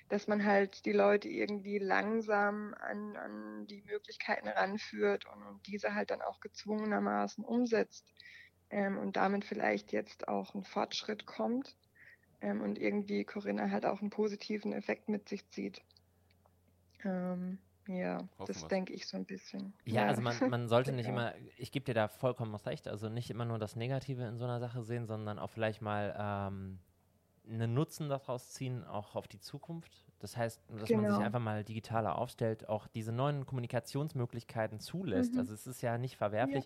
[0.09, 5.95] dass man halt die Leute irgendwie langsam an, an die Möglichkeiten ranführt und, und diese
[5.95, 8.11] halt dann auch gezwungenermaßen umsetzt
[8.69, 11.75] ähm, und damit vielleicht jetzt auch ein Fortschritt kommt
[12.41, 15.81] ähm, und irgendwie Corinna halt auch einen positiven Effekt mit sich zieht.
[17.03, 19.73] Ähm, ja, Hoffen das denke ich so ein bisschen.
[19.85, 21.09] Ja, also man, man sollte nicht Ja.
[21.09, 24.45] immer, ich gebe dir da vollkommen recht, also nicht immer nur das Negative in so
[24.45, 26.79] einer Sache sehen, sondern auch vielleicht mal ähm,
[27.47, 30.05] einen Nutzen daraus ziehen, auch auf die Zukunft.
[30.19, 31.23] Das heißt, dass man sich Genau.
[31.23, 35.35] einfach mal digitaler aufstellt, auch diese neuen Kommunikationsmöglichkeiten zulässt.
[35.35, 35.39] Mhm.
[35.39, 36.65] Also es ist ja nicht verwerflich.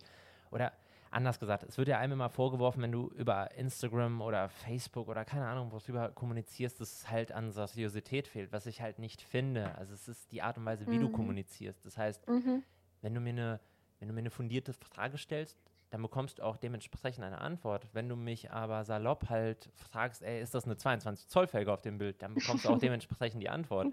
[0.51, 0.73] Oder
[1.15, 5.23] anders gesagt, es wird ja einem immer vorgeworfen, wenn du über Instagram oder Facebook oder
[5.25, 9.73] keine Ahnung, worüber kommunizierst, dass es halt an Seriosität fehlt, was ich halt nicht finde.
[9.77, 11.13] Also es ist die Art und Weise, wie du Mhm.
[11.13, 11.85] kommunizierst.
[11.85, 12.63] Das heißt, Mhm.
[13.01, 13.59] wenn du mir eine,
[13.99, 15.57] wenn du mir eine fundierte Frage stellst,
[15.89, 17.87] dann bekommst du auch dementsprechend eine Antwort.
[17.93, 21.81] Wenn du mich aber salopp halt fragst, ey, ist das eine 22 Zoll Felge auf
[21.81, 23.87] dem Bild, dann bekommst du auch dementsprechend die Antwort.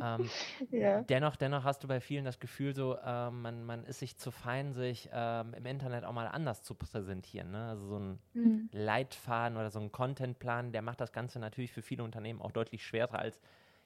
[0.00, 0.32] Ähm,
[0.70, 1.04] Ja.
[1.08, 4.30] dennoch, dennoch hast du bei vielen das Gefühl, so ähm, man, man ist sich zu
[4.30, 7.50] fein, sich ähm, im Internet auch mal anders zu präsentieren.
[7.52, 7.68] Ne?
[7.68, 8.68] Also so ein Mhm.
[8.72, 12.84] Leitfaden oder so ein Contentplan, der macht das Ganze natürlich für viele Unternehmen auch deutlich
[12.86, 13.40] schwerer als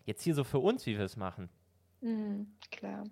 [0.05, 1.51] jetzt hier so für uns, wie wir es machen.
[2.03, 3.05] Mhm, klar.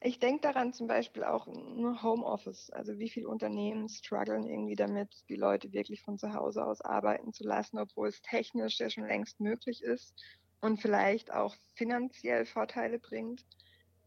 [0.00, 2.70] Ich denke daran zum Beispiel auch nur Homeoffice.
[2.70, 7.32] Also wie viele Unternehmen strugglen irgendwie damit, die Leute wirklich von zu Hause aus arbeiten
[7.32, 10.14] zu lassen, obwohl es technisch ja schon längst möglich ist
[10.60, 13.46] und vielleicht auch finanziell Vorteile bringt.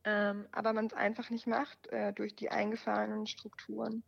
[0.04, 4.04] Ähm, aber man es einfach nicht macht äh, durch die eingefahrenen Strukturen.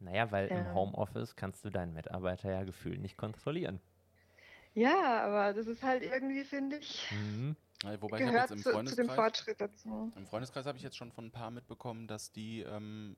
[0.00, 0.74] Naja, weil im Ähm.
[0.74, 3.80] Homeoffice kannst du deinen Mitarbeiter ja gefühlt nicht kontrollieren.
[4.74, 7.56] Ja, aber das ist halt irgendwie, finde ich, Mhm.
[7.82, 10.12] Ja, Wobei ich gehört jetzt im zu, zu dem Freundeskreis, Fortschritt dazu.
[10.14, 13.16] im Freundeskreis habe ich jetzt schon von ein paar mitbekommen, dass die ähm,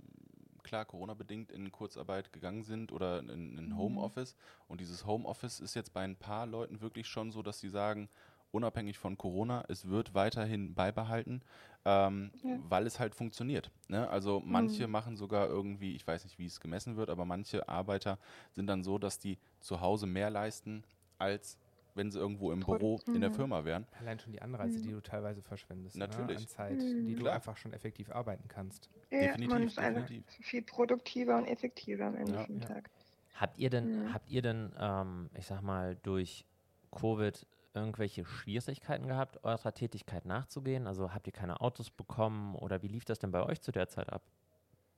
[0.62, 3.76] klar Corona-bedingt in Kurzarbeit gegangen sind oder in, in Mhm.
[3.76, 4.36] Homeoffice.
[4.68, 8.10] Und dieses Homeoffice ist jetzt bei ein paar Leuten wirklich schon so, dass sie sagen,
[8.52, 11.42] unabhängig von Corona, es wird weiterhin beibehalten,
[11.84, 12.58] ähm, Ja.
[12.68, 13.70] weil es halt funktioniert.
[13.88, 14.08] Ne?
[14.08, 14.92] Also manche Mhm.
[14.92, 18.18] machen sogar irgendwie, ich weiß nicht, wie es gemessen wird, aber manche Arbeiter
[18.52, 20.84] sind dann so, dass die zu Hause mehr leisten,
[21.18, 21.58] als
[21.94, 23.34] wenn sie irgendwo im Büro in der Mhm.
[23.34, 23.86] Firma wären.
[23.98, 24.82] Allein schon die Anreize, Mhm.
[24.82, 25.96] die du teilweise verschwendest.
[25.96, 26.28] Natürlich.
[26.28, 26.36] Ne?
[26.36, 27.06] An Zeit, Mhm.
[27.06, 27.34] die du Klar.
[27.34, 28.88] einfach schon effektiv arbeiten kannst.
[29.10, 30.46] Ja, man Definitiv, ist einfach definitiv.
[30.46, 32.44] viel produktiver und effektiver am Ende Ja.
[32.46, 32.66] vom Ja.
[32.66, 32.90] Tag.
[33.34, 34.12] Habt ihr denn, Mhm.
[34.14, 36.44] habt ihr denn, ähm, ich sag mal, durch
[36.92, 40.86] Covid irgendwelche Schwierigkeiten gehabt, eurer Tätigkeit nachzugehen?
[40.86, 43.88] Also habt ihr keine Autos bekommen oder wie lief das denn bei euch zu der
[43.88, 44.30] Zeit ab?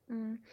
[0.07, 0.45] Mhm.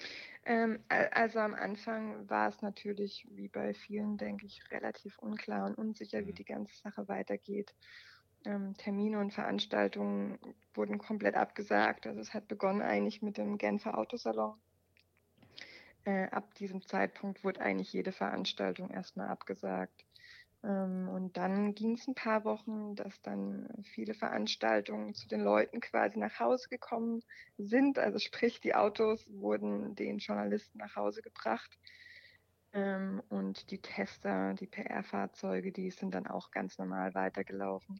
[0.46, 5.66] Ähm, al- also am Anfang war es natürlich, wie bei vielen, denke ich, relativ unklar
[5.68, 6.36] und unsicher, wie Mhm.
[6.36, 7.76] die ganze Sache weitergeht.
[8.46, 10.40] Ähm, Termine und Veranstaltungen
[10.74, 12.08] wurden komplett abgesagt.
[12.08, 14.62] Also es hat begonnen eigentlich mit dem Genfer Autosalon.
[16.04, 20.06] Äh, ab diesem Zeitpunkt wurde eigentlich jede Veranstaltung erstmal abgesagt.
[20.64, 25.80] Ähm, und dann ging es ein paar Wochen, dass dann viele Veranstaltungen zu den Leuten
[25.80, 27.22] quasi nach Hause gekommen
[27.58, 27.98] sind.
[28.00, 31.78] Also sprich, die Autos wurden den Journalisten nach Hause gebracht.
[32.72, 38.00] Ähm, und die Tester, die PR-Fahrzeuge, die sind dann auch ganz normal weitergelaufen.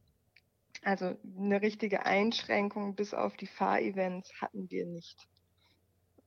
[0.82, 5.28] Also eine richtige Einschränkung bis auf die Fahrevents hatten wir nicht.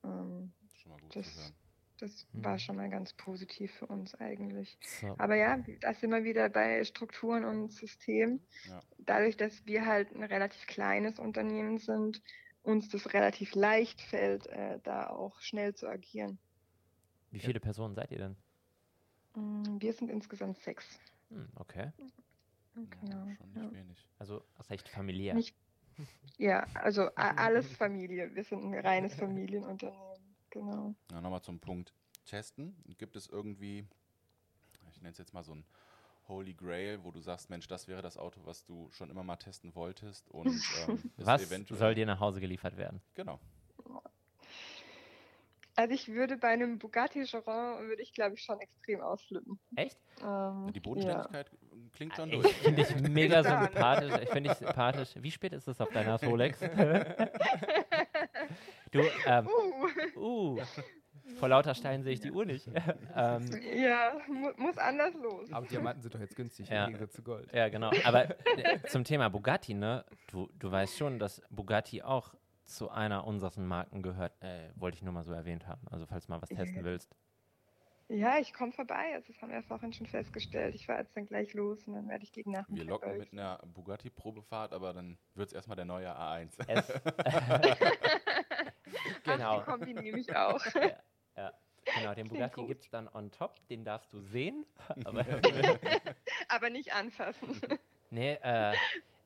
[0.04, 1.56] Ähm, Schon mal gut Das- zu hören.
[2.04, 2.44] Das Mhm.
[2.44, 4.78] war schon mal ganz positiv für uns eigentlich.
[5.00, 5.16] So.
[5.18, 8.42] Aber ja, da sind wir wieder bei Strukturen und System.
[8.68, 8.82] Ja.
[8.98, 12.22] Dadurch, dass wir halt ein relativ kleines Unternehmen sind,
[12.62, 16.40] uns das relativ leicht fällt, äh, da auch schnell zu agieren.
[17.32, 18.36] Wie viele Personen seid ihr denn?
[19.36, 21.00] Mm, Wir sind insgesamt sechs.
[21.30, 21.92] Hm, okay.
[22.76, 23.28] Genau.
[23.38, 23.72] Schon nicht Ja.
[23.72, 24.10] wenig.
[24.20, 25.36] Also recht familiär.
[25.36, 25.56] Nicht-
[26.38, 28.36] Ja, also a- alles Familie.
[28.36, 30.13] Wir sind ein reines Familienunternehmen.
[30.54, 30.94] Genau.
[31.12, 31.94] Na, nochmal zum Punkt
[32.26, 32.76] Testen.
[33.00, 33.88] Gibt es irgendwie,
[34.92, 35.66] ich nenne es jetzt mal so ein
[36.28, 39.36] Holy Grail, wo du sagst, Mensch, das wäre das Auto, was du schon immer mal
[39.38, 40.48] testen wolltest und
[40.88, 43.02] ähm, es Was eventuell soll dir nach Hause geliefert werden?
[43.16, 43.40] Genau.
[45.76, 49.60] Also ich würde bei einem Bugatti Chiron, würde ich glaube ich schon extrem ausflippen.
[49.76, 49.98] Echt?
[50.22, 51.50] Ähm, Die Bodenständigkeit
[51.94, 52.54] klingt schon Ich durch.
[52.58, 54.14] finde dich mega sympathisch.
[54.22, 55.10] Ich finde dich sympathisch.
[55.16, 56.60] Wie spät ist es auf deiner Rolex?
[58.92, 59.63] du, ähm, Uh,
[60.16, 60.60] uh,
[61.36, 62.68] vor lauter Steinen sehe ich die Uhr nicht.
[63.16, 65.52] ähm, ja, mu muss anders los.
[65.52, 66.86] Aber Diamanten sind doch jetzt günstig Ja.
[66.86, 67.52] im Gegensatz zu Gold.
[67.54, 67.92] ja, genau.
[68.04, 70.06] Aber äh, zum Thema Bugatti, ne?
[70.28, 74.34] Du, du weißt schon, dass Bugatti auch zu einer unserer Marken gehört.
[74.42, 75.88] Äh, wollte ich nur mal so erwähnt haben.
[75.90, 77.16] Also falls du mal was testen willst.
[78.10, 79.14] Ja, ich komme vorbei.
[79.16, 80.76] Also das haben wir ja vorhin schon festgestellt.
[80.76, 83.18] Ich fahre jetzt dann gleich los und dann werde ich gegen Wir Nachmittag locken bei
[83.18, 86.52] mit einer Bugatti-Probefahrt, aber dann wird es erstmal der neue A1.
[89.24, 89.60] Genau.
[89.60, 90.64] Ach, die Kombi nehme ich auch.
[91.96, 93.68] Genau, den Bugatti gibt es dann on top.
[93.68, 94.66] Den darfst du sehen.
[95.06, 95.24] Aber
[96.48, 97.62] Aber nicht anfassen.
[98.10, 98.76] Nee, äh,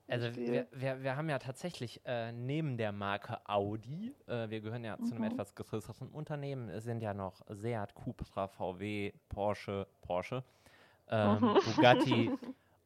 [0.10, 4.84] also wir, wir, wir haben ja tatsächlich äh, neben der Marke Audi, äh, wir gehören
[4.84, 5.32] ja zu einem Mhm.
[5.32, 10.44] etwas größeren Unternehmen, es sind ja noch Seat, Cupra, VW, Porsche, Porsche,
[11.10, 11.60] ähm, Mhm.
[11.66, 12.32] Bugatti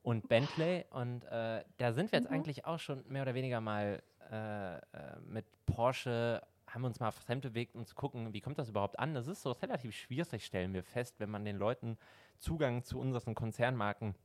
[0.04, 2.36] und Bentley und äh, da sind wir jetzt Mhm.
[2.36, 4.82] eigentlich auch schon mehr oder weniger mal äh, äh,
[5.28, 6.42] mit Porsche
[6.74, 9.14] haben wir uns mal fremd bewegt, um zu gucken, wie kommt das überhaupt an.
[9.14, 11.98] Das ist so relativ schwierig, stellen wir fest, wenn man den Leuten
[12.40, 14.16] Zugang zu unseren Konzernmarken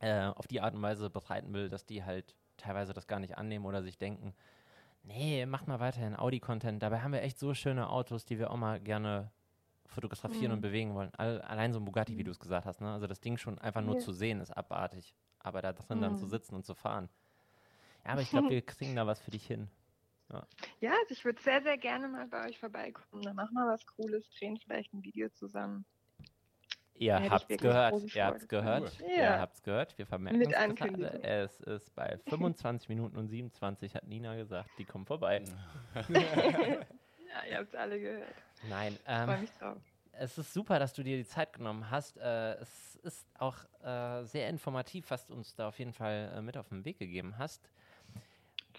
[0.00, 3.38] äh, auf die Art und Weise bereiten will, dass die halt teilweise das gar nicht
[3.38, 4.34] annehmen oder sich denken,
[5.04, 6.82] nee, macht mal weiterhin Audi-Content.
[6.82, 9.30] Dabei haben wir echt so schöne Autos, die wir auch mal gerne
[9.86, 10.56] fotografieren Mhm.
[10.56, 11.12] und bewegen wollen.
[11.16, 12.80] All, allein so ein Bugatti, wie du es gesagt hast.
[12.80, 12.92] Ne?
[12.92, 14.00] Also das Ding schon einfach nur Ja.
[14.00, 15.14] zu sehen ist abartig.
[15.38, 16.30] Aber da drin dann zu Mhm.
[16.30, 17.08] sitzen und zu fahren.
[18.04, 19.68] Ja, aber ich glaube, wir kriegen da was für dich hin.
[20.80, 23.22] Ja, also ich würde sehr, sehr gerne mal bei euch vorbeikommen.
[23.22, 25.84] Dann machen wir was Cooles, drehen vielleicht ein Video zusammen.
[26.98, 28.46] Ihr habt's gehört, ihr habt's Freude.
[28.46, 29.08] gehört, Cool.
[29.10, 29.38] ihr Ja.
[29.38, 29.96] habt's gehört.
[29.98, 30.70] Wir vermerken Mit es gerade.
[30.70, 31.22] Ankündigung.
[31.24, 35.42] Es ist bei 25 Minuten und 27 hat Nina gesagt, die kommen vorbei.
[36.08, 38.34] Ja, ihr habt es alle gehört.
[38.68, 39.76] Nein, Ich freue ähm, mich drauf.
[40.12, 42.16] es ist super, dass du dir die Zeit genommen hast.
[42.16, 46.40] Äh, es ist auch äh, sehr informativ, was du uns da auf jeden Fall äh,
[46.40, 47.68] mit auf den Weg gegeben hast.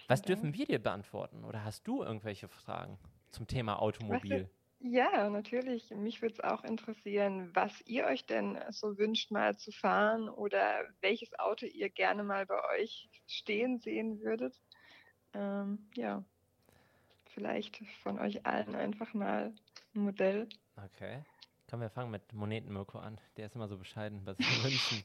[0.07, 1.43] Was dürfen wir dir beantworten?
[1.43, 2.97] Oder hast du irgendwelche Fragen
[3.31, 4.49] zum Thema Automobil?
[4.79, 5.89] Ja, natürlich.
[5.89, 10.83] Mich würde es auch interessieren, was ihr euch denn so wünscht, mal zu fahren oder
[11.01, 14.55] welches Auto ihr gerne mal bei euch stehen sehen würdet.
[15.33, 16.23] Ähm, ja,
[17.33, 19.53] vielleicht von euch allen einfach mal
[19.95, 20.47] ein Modell.
[20.77, 21.23] Okay.
[21.69, 23.19] Komm, wir fangen mit Moneten-Mirko an.
[23.35, 25.03] Der ist immer so bescheiden bei seinen Wünschen.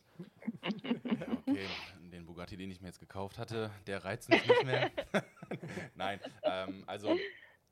[1.48, 1.66] Okay,
[2.12, 4.90] den Bugatti, den ich mir jetzt gekauft hatte, der reizt mich nicht mehr.
[5.94, 7.22] Nein, ähm, also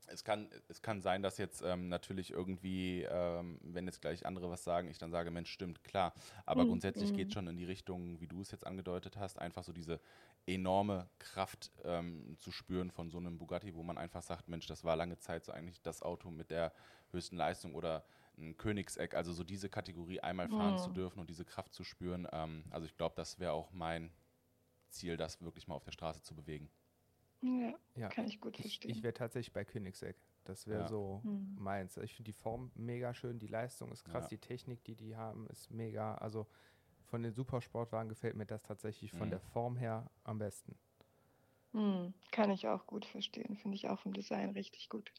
[0.07, 4.51] es kann, es kann sein, dass jetzt ähm, natürlich irgendwie, ähm, wenn jetzt gleich andere
[4.51, 6.15] was sagen, ich dann sage, Mensch, stimmt, klar.
[6.47, 7.31] Aber Mhm, grundsätzlich geht mhm.
[7.31, 10.01] es schon in die Richtung, wie du es jetzt angedeutet hast, einfach so diese
[10.47, 14.83] enorme Kraft ähm, zu spüren von so einem Bugatti, wo man einfach sagt, Mensch, das
[14.85, 16.73] war lange Zeit so eigentlich das Auto mit der
[17.13, 18.05] höchsten Leistung oder
[18.39, 20.95] ein Königseck, also so diese Kategorie einmal fahren zu Mhm.
[20.95, 22.27] dürfen und diese Kraft zu spüren.
[22.33, 24.11] Ähm, also ich glaube, das wäre auch mein
[24.91, 26.71] Ziel, das wirklich mal auf der Straße zu bewegen.
[27.43, 28.09] Ja, Ja.
[28.09, 28.91] kann ich gut Ich, verstehen.
[28.91, 30.17] ich wäre tatsächlich bei Königsegg.
[30.45, 30.89] Das wäre Ja.
[30.89, 31.57] so Hm.
[31.57, 31.97] meins.
[31.99, 34.29] Ich finde die Form mega schön, die Leistung ist krass, Ja.
[34.29, 36.15] die Technik, die die haben, ist mega.
[36.17, 36.47] Also
[37.05, 39.31] von den Supersportwagen gefällt mir das tatsächlich von Mhm.
[39.31, 40.79] der Form her am besten.
[41.73, 43.57] Hm, kann ich auch gut verstehen.
[43.57, 45.13] Finde ich auch vom Design richtig gut.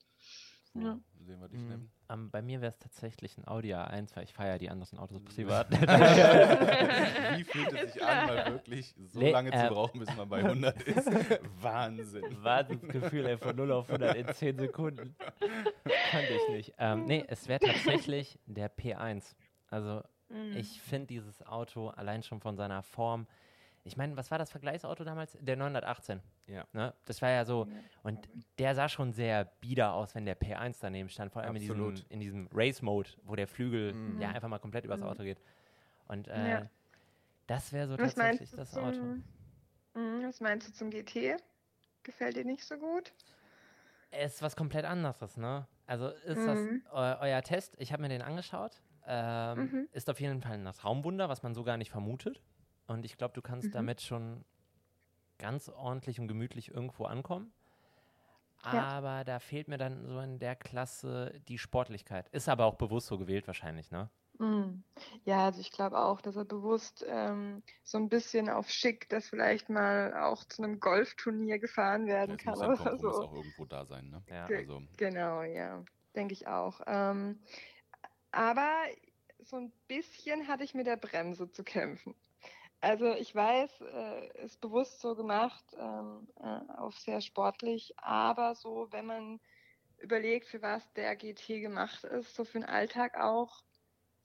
[0.73, 0.99] So, Ja.
[1.19, 1.67] Sehen wir dich, Mhm.
[1.67, 1.91] Nevin?
[2.11, 5.19] Ähm, bei mir wäre es tatsächlich ein Audi A1, weil ich feiere die anderen Autos
[5.21, 5.25] Mhm.
[5.25, 5.71] privat.
[7.37, 10.27] Wie fühlt es sich an, mal wirklich so Nee, lange zu ähm, brauchen, bis man
[10.29, 11.09] bei 100 ist?
[11.61, 12.43] Wahnsinn.
[12.43, 15.15] Wahnsinnsgefühl, ey, von 0 auf 100 in 10 Sekunden.
[16.11, 16.73] Kannte ich nicht.
[16.77, 19.35] Ähm, nee, es wäre tatsächlich der P1.
[19.69, 20.55] Also Hm.
[20.55, 23.27] ich finde dieses Auto allein schon von seiner Form.
[23.83, 25.37] Ich meine, was war das Vergleichsauto damals?
[25.41, 26.21] Der 918.
[26.47, 26.65] Ja.
[26.73, 26.93] Ne?
[27.05, 27.67] Das war ja so.
[28.03, 31.31] Und der sah schon sehr bieder aus, wenn der P1 daneben stand.
[31.31, 34.21] Vor allem in diesem, in diesem Race-Mode, wo der Flügel Mhm.
[34.21, 35.07] ja einfach mal komplett übers Mhm.
[35.07, 35.41] Auto geht.
[36.07, 36.69] Und äh, Ja.
[37.47, 38.91] das wäre so Was tatsächlich das Auto.
[38.99, 39.23] zum,
[39.95, 41.37] Hm, was meinst du zum GT?
[42.03, 43.11] Gefällt dir nicht so gut?
[44.11, 45.67] Es ist was komplett anderes, ne?
[45.87, 46.83] Also ist das Mhm.
[46.91, 47.75] eu euer Test?
[47.79, 48.81] Ich habe mir den angeschaut.
[49.07, 49.87] Ähm, Mhm.
[49.91, 52.41] Ist auf jeden Fall ein Raumwunder, was man so gar nicht vermutet.
[52.91, 53.71] Und ich glaube, du kannst Mhm.
[53.73, 54.45] damit schon
[55.37, 57.51] ganz ordentlich und gemütlich irgendwo ankommen.
[58.63, 58.83] Ja.
[58.83, 62.29] Aber da fehlt mir dann so in der Klasse die Sportlichkeit.
[62.29, 64.09] Ist aber auch bewusst so gewählt wahrscheinlich, ne?
[64.37, 64.83] Mm.
[65.25, 69.29] Ja, also ich glaube auch, dass er bewusst ähm, so ein bisschen auf schick, dass
[69.29, 73.09] vielleicht mal auch zu einem Golfturnier gefahren werden Jetzt kann muss oder so.
[73.23, 74.23] auch irgendwo da sein, ne?
[74.27, 74.45] Ja.
[74.47, 75.83] Ge- Also, Genau, ja,
[76.15, 76.81] denke ich auch.
[76.85, 77.39] Ähm,
[78.31, 78.69] aber
[79.39, 82.15] so ein bisschen hatte ich mit der Bremse zu kämpfen.
[82.81, 88.87] Also ich weiß, äh, ist bewusst so gemacht, ähm, äh, auf sehr sportlich, aber so,
[88.91, 89.39] wenn man
[89.99, 93.61] überlegt, für was der GT gemacht ist, so für den Alltag auch,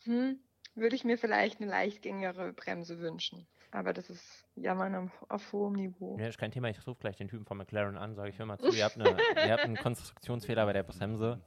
[0.04, 0.40] hm,
[0.74, 3.46] würde ich mir vielleicht eine leicht gängigere Bremse wünschen.
[3.72, 6.16] Aber das ist Jammern auf, auf hohem Niveau.
[6.18, 6.70] Ja, ist kein Thema.
[6.70, 8.96] Ich rufe gleich den Typen von McLaren an, sage ich, hör mal zu, ihr habt,
[8.98, 11.42] eine, ihr habt einen Konstruktionsfehler bei der Bremse.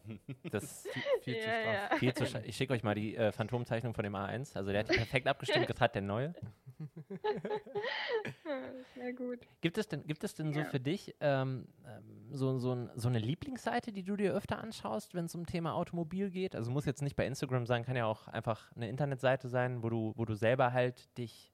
[0.52, 0.88] Das ist
[1.24, 1.92] Viel zu Ja, straff.
[1.92, 1.98] ja.
[1.98, 4.56] viel zu Ich schicke euch mal die äh, Phantomzeichnung von dem A1.
[4.56, 6.36] Also der hat die perfekt abgestimmt, das hat der neue.
[8.96, 9.40] Sehr gut.
[9.62, 10.66] Gibt es denn, gibt es denn so Ja.
[10.66, 15.26] für dich ähm, ähm, so, so, so eine Lieblingsseite, die du dir öfter anschaust, wenn
[15.26, 16.56] es um Thema Automobil geht?
[16.56, 19.90] Also muss jetzt nicht bei Instagram sein, kann ja auch einfach eine Internetseite sein, wo
[19.90, 21.54] du, wo du selber halt dich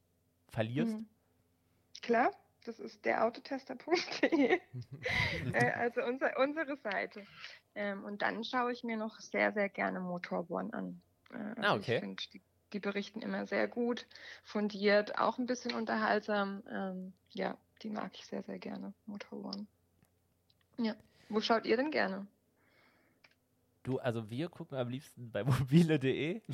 [0.50, 0.98] verlierst.
[0.98, 1.08] Mhm.
[2.02, 2.32] Klar,
[2.66, 4.30] das ist derauotester.de.
[5.54, 7.26] äh, also unser, unsere Seite.
[7.76, 11.02] Ähm, und dann schaue ich mir noch sehr, sehr gerne Motor One an.
[11.32, 11.96] Äh, also Ah, okay.
[11.96, 12.42] Ich finde, die,
[12.76, 14.06] die berichten immer sehr gut,
[14.44, 16.62] fundiert, auch ein bisschen unterhaltsam.
[16.70, 19.66] Ähm, ja, die mag ich sehr, sehr gerne, Motor One.
[20.78, 20.94] Ja.
[21.30, 22.28] Wo schaut ihr denn gerne?
[23.84, 26.42] Du, also wir gucken am liebsten bei mobile.de.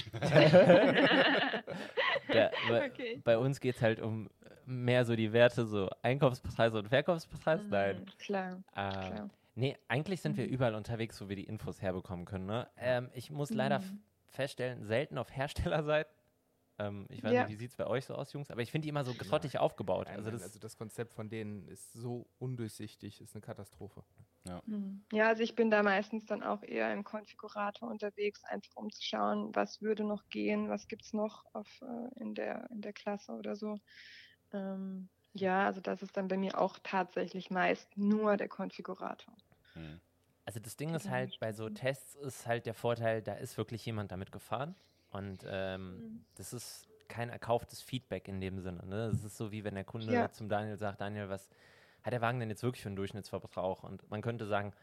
[2.30, 3.20] Okay.
[3.24, 4.30] bei uns geht es halt um
[4.66, 7.66] mehr so die Werte, so Einkaufspreise und Verkaufspreise.
[7.70, 7.98] Nein.
[7.98, 9.30] Mhm, Klar, Äh, klar.
[9.56, 10.52] nee, eigentlich sind wir Mhm.
[10.54, 12.46] überall unterwegs, wo wir die Infos herbekommen können.
[12.46, 12.70] Ne?
[12.78, 14.02] Ähm, ich muss leider Mhm.
[14.32, 16.14] Feststellen, selten auf Herstellerseiten.
[16.80, 17.44] Ähm, ich weiß Ja.
[17.44, 18.52] nicht, wie sieht es bei euch so aus, Jungs?
[18.52, 20.08] Aber ich finde die immer so grottig aufgebaut.
[20.08, 24.04] Nein, Also das, also das Konzept von denen ist so undurchsichtig, ist eine Katastrophe.
[24.66, 25.06] Hm.
[25.12, 29.02] Ja, also ich bin da meistens dann auch eher im Konfigurator unterwegs, einfach um zu
[29.04, 33.34] schauen, was würde noch gehen, was gibt's noch auf, äh, in, der, in der Klasse
[33.34, 33.78] oder so.
[34.54, 39.36] Ähm, ja, also das ist dann bei mir auch tatsächlich meist nur der Konfigurator.
[39.76, 39.98] hm.
[40.46, 41.70] Also das Ding ist halt, bei so.
[41.70, 44.76] Tests ist halt der Vorteil, da ist wirklich jemand damit gefahren.
[45.12, 46.26] Und ähm, Mhm.
[46.36, 48.86] das ist kein erkauftes Feedback in dem Sinne.
[48.86, 49.10] Ne?
[49.12, 50.32] Das ist so wie wenn der Kunde Ja.
[50.32, 51.50] zum Daniel sagt, Daniel, was
[52.04, 53.84] hat der Wagen denn jetzt wirklich für einen Durchschnittsverbrauch?
[53.84, 54.74] Und man könnte sagen,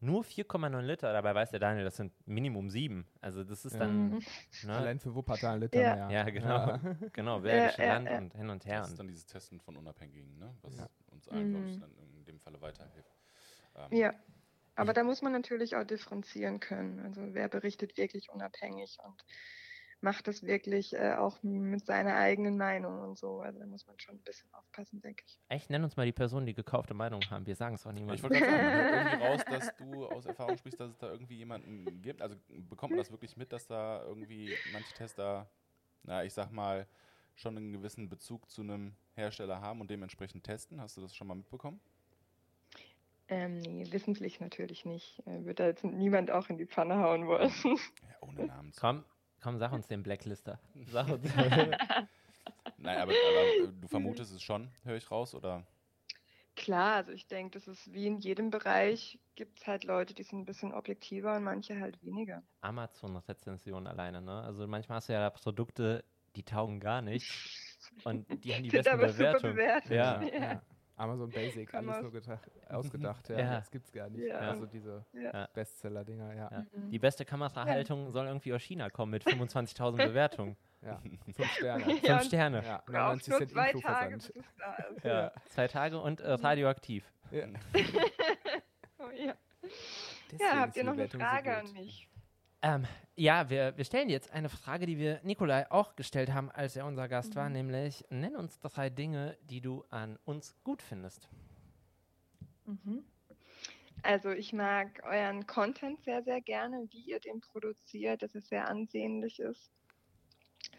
[0.00, 3.06] nur 4,9 Liter, dabei weiß der Daniel, das sind Minimum 7.
[3.20, 4.24] Also das ist dann, Mhm.
[4.62, 4.74] ne?
[4.74, 5.94] Allein für Wuppertal ein Liter Ja.
[5.94, 6.10] mehr.
[6.10, 6.46] Ja, genau.
[6.48, 6.78] Ja.
[7.12, 8.18] genau, Bergische ja, Land ja.
[8.18, 8.78] und hin und her.
[8.80, 10.54] Das ist Und dann dieses Testen von Unabhängigen, ne?
[10.62, 10.88] was Ja.
[11.10, 11.80] uns allen, glaube ich, Mhm.
[11.80, 13.14] dann in dem Falle weiterhilft.
[13.74, 14.14] Ähm, Ja,
[14.76, 17.00] aber da muss man natürlich auch differenzieren können.
[17.00, 19.24] Also wer berichtet wirklich unabhängig und
[20.00, 23.40] macht das wirklich äh, auch mit seiner eigenen Meinung und so.
[23.40, 25.38] Also da muss man schon ein bisschen aufpassen, denke ich.
[25.48, 27.46] Echt, nenn uns mal die Personen, die gekaufte Meinung haben.
[27.46, 28.22] Wir sagen es auch Ich niemandem.
[28.22, 31.10] wollte gerade sagen, man hört irgendwie raus, dass du aus Erfahrung sprichst, dass es da
[31.10, 32.20] irgendwie jemanden gibt.
[32.22, 35.50] Also bekommt man das wirklich mit, dass da irgendwie manche Tester,
[36.02, 36.86] na, ich sag mal,
[37.34, 40.80] schon einen gewissen Bezug zu einem Hersteller haben und dementsprechend testen?
[40.80, 41.80] Hast du das schon mal mitbekommen?
[43.28, 45.20] Ähm, nee, wissentlich natürlich nicht.
[45.26, 47.52] Äh, wird da jetzt niemand auch in die Pfanne hauen wollen.
[48.08, 48.80] Ja, ohne Namen zu.
[48.80, 49.04] Komm,
[49.42, 50.60] komm, sag uns den Blacklister.
[50.86, 51.28] Sag uns.
[52.78, 55.66] Nein, aber, aber äh, du vermutest es schon, höre ich raus, oder?
[56.54, 60.22] Klar, also ich denke, das ist wie in jedem Bereich, gibt es halt Leute, die
[60.22, 62.42] sind ein bisschen objektiver und manche halt weniger.
[62.62, 64.42] Amazon-Rezension alleine, ne?
[64.42, 67.30] Also manchmal hast du ja da Produkte, die taugen gar nicht
[68.04, 69.54] und die haben die Sind besten aber super Bewertungen.
[69.54, 69.90] bewertet.
[69.92, 70.22] Ja.
[70.22, 70.62] Ja.
[70.96, 73.28] Amazon Basic, Kann alles nur gedacht, ausgedacht.
[73.28, 73.50] Ja, Ja.
[73.58, 74.26] Das gibt's gar nicht.
[74.28, 74.38] Ja.
[74.38, 75.46] Also diese Ja.
[75.52, 76.48] Bestseller-Dinger, ja.
[76.50, 76.66] Ja.
[76.72, 76.90] Mhm.
[76.90, 80.56] Die beste Kamerahaltung soll irgendwie aus China kommen mit 25.000 Bewertungen.
[80.82, 80.98] ja.
[81.36, 81.84] Fünf Sterne.
[82.02, 82.16] Ja.
[82.18, 82.62] Fünf Sterne.
[82.64, 84.32] Ja, Braucht 99 nur Cent zwei Tage, ist.
[85.04, 85.32] Ja.
[85.50, 87.04] Zwei Tage und äh, radioaktiv.
[87.30, 87.46] Ja.
[88.98, 89.34] Oh, ja.
[90.58, 91.58] Habt ihr noch eine so Frage gut.
[91.68, 92.08] an mich?
[92.66, 96.74] Ähm, ja, wir, wir stellen jetzt eine Frage, die wir Nikolai auch gestellt haben, als
[96.74, 97.52] er unser Gast war, Mhm.
[97.52, 101.28] nämlich nenn uns drei Dinge, die du an uns gut findest.
[102.66, 103.04] Mhm.
[104.02, 108.68] Also ich mag euren Content sehr, sehr gerne, wie ihr den produziert, dass es sehr
[108.68, 109.70] ansehnlich ist,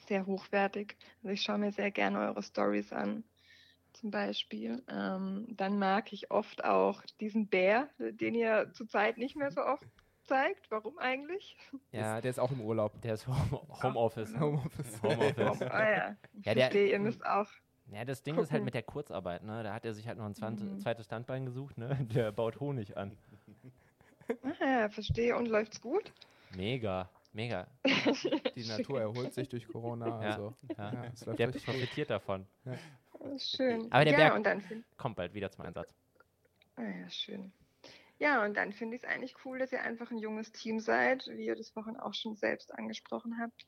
[0.08, 0.98] sehr hochwertig.
[1.24, 3.24] Also ich schaue mir sehr gerne eure Stories an,
[3.94, 4.84] zum Beispiel.
[4.90, 9.88] Ähm, dann mag ich oft auch diesen Bär, den ihr zurzeit nicht mehr so oft
[10.28, 10.70] zeigt.
[10.72, 11.56] Warum eigentlich?
[11.92, 13.02] Ja, Der ist auch im Urlaub.
[13.02, 14.38] der ist Home Homeoffice.
[14.40, 15.02] Homeoffice.
[15.04, 15.62] Homeoffice.
[15.62, 17.48] Oh, ja, ich Ja, der- verstehe, ihr müsst auch.
[17.90, 18.66] Ja, das Ding ist halt Gucken.
[18.66, 19.64] mit der Kurzarbeit, ne?
[19.64, 20.80] Da hat er sich halt noch ein Mhm.
[20.82, 21.96] zweites Standbein gesucht, ne?
[22.14, 23.18] Der baut Honig an.
[24.44, 25.38] Ah, ja, verstehe.
[25.38, 26.12] Und läuft's gut?
[26.56, 27.66] Mega, mega.
[28.56, 30.08] Die Natur erholt sich durch Corona.
[30.22, 30.30] Ja.
[30.32, 30.94] Also, Ja.
[31.28, 32.46] ja, Der profitiert davon.
[33.38, 33.90] Schön.
[33.90, 35.96] Aber der ja, Berg- und dann find, Kommt bald wieder zum Einsatz.
[36.76, 37.54] ah, ja, schön.
[38.20, 41.28] Ja, und dann finde ich es eigentlich cool, dass ihr einfach ein junges Team seid,
[41.28, 43.68] wie ihr das vorhin auch schon selbst angesprochen habt,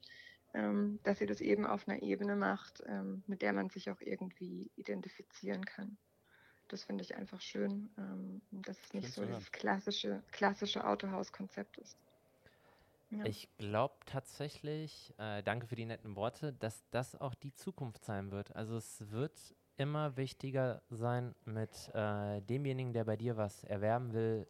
[0.54, 4.02] ähm, dass ihr das eben auf einer Ebene macht, ähm, mit der man sich auch
[4.02, 5.98] irgendwie identifizieren kann.
[6.68, 11.98] Das finde ich einfach schön, ähm, dass es nicht so dieses klassische, klassische Autohaus-Konzept ist.
[13.12, 13.26] Ja.
[13.26, 18.30] Ich glaube tatsächlich, äh, danke für die netten Worte, dass das auch die Zukunft sein
[18.30, 18.56] wird.
[18.56, 24.46] Also es wird immer wichtiger sein, mit äh, demjenigen, der bei dir was erwerben will,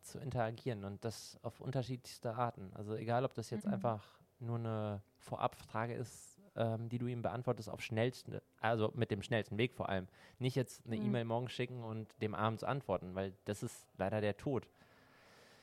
[0.00, 2.70] zu interagieren und das auf unterschiedlichste Arten.
[2.74, 3.72] Also egal, ob das jetzt Mhm.
[3.72, 9.22] einfach nur eine Vorabfrage ist, ähm, die du ihm beantwortest auf schnellsten, also mit dem
[9.22, 10.06] schnellsten Weg vor allem.
[10.38, 11.06] Nicht jetzt eine Mhm.
[11.06, 14.68] E-Mail morgen schicken und dem abends antworten, weil das ist leider der Tod.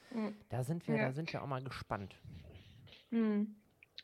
[0.09, 0.35] Mhm.
[0.49, 1.05] Da sind wir, Ja.
[1.07, 2.15] da sind wir auch mal gespannt.
[3.11, 3.55] Hm.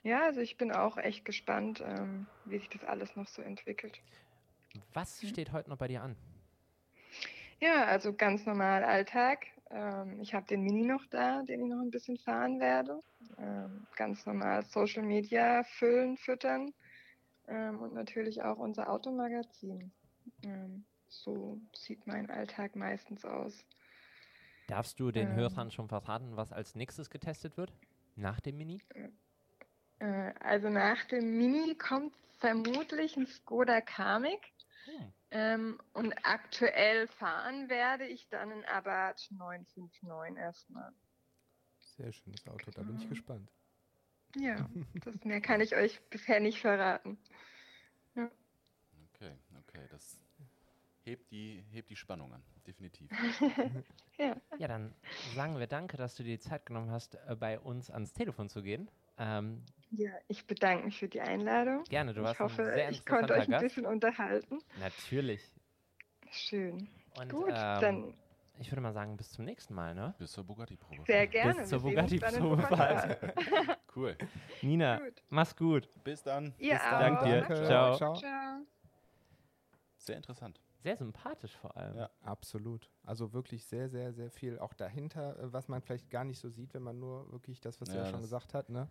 [0.04, 4.00] Ja, also ich bin auch echt gespannt, ähm, wie sich das alles noch so entwickelt.
[4.94, 5.28] Was Mhm.
[5.28, 6.16] steht heute noch bei dir an?
[7.60, 9.46] Ja, also ganz normal Alltag.
[9.72, 13.02] Ähm, ich habe den Mini noch da, den ich noch ein bisschen fahren werde.
[13.38, 16.74] Ähm, ganz normal Social Media füllen, füttern
[17.48, 19.92] ähm, und natürlich auch unser Automagazin.
[21.10, 23.66] So sieht mein Alltag meistens aus.
[24.68, 25.36] Darfst du den Ähm.
[25.36, 27.74] Hörern schon verraten, was als nächstes getestet wird?
[28.16, 28.82] Nach dem Mini?
[30.00, 34.42] Äh, also nach dem Mini kommt vermutlich ein Skoda Kamiq.
[34.86, 35.14] Hm.
[35.30, 40.94] Ähm, und aktuell fahren werde ich dann ein Abarth 959 erstmal.
[41.80, 43.10] Sehr schönes Auto, da bin ich Mhm.
[43.10, 43.52] gespannt.
[44.36, 44.56] Ja,
[45.04, 47.18] das mehr kann ich euch bisher nicht verraten.
[49.16, 50.20] Okay, okay, das
[51.04, 53.12] hebt die, hebt die Spannung an, definitiv.
[54.20, 54.96] Ja, Ja, dann
[55.36, 58.50] sagen wir danke, dass du dir die Zeit genommen hast, äh, bei uns ans Telefon
[58.50, 58.90] zu gehen.
[59.18, 61.84] Ähm, ja, ich bedanke mich für die Einladung.
[61.86, 63.64] gerne, du ich warst hoffe, ein sehr ich konnte euch ein Gast.
[63.64, 64.60] bisschen unterhalten.
[64.80, 65.42] Natürlich.
[66.32, 66.88] Schön.
[67.20, 68.14] Und Gut, ähm, dann
[68.60, 70.16] ich würde mal sagen, bis zum nächsten Mal, ne?
[70.18, 71.04] Bis zur Bugatti-Probe.
[71.06, 71.54] sehr gerne.
[71.62, 72.68] Bis zur Bugatti-Probe.
[73.96, 74.16] Cool.
[74.62, 75.24] Nina, Gut.
[75.30, 75.90] mach's gut.
[76.04, 76.54] Bis dann.
[76.60, 77.00] Ihr Bis dann.
[77.00, 77.40] Dank dir.
[77.42, 77.66] Danke.
[77.66, 77.96] Ciao.
[77.98, 78.14] Ciao.
[78.16, 78.60] Ciao.
[79.98, 80.60] Sehr interessant.
[80.84, 81.98] Sehr sympathisch vor allem.
[81.98, 82.10] Ja.
[82.22, 82.92] Absolut.
[83.04, 86.50] Also wirklich sehr, sehr, sehr viel auch dahinter, äh, was man vielleicht gar nicht so
[86.50, 88.88] sieht, wenn man nur wirklich das, was Ja, er schon das- gesagt hat, ne,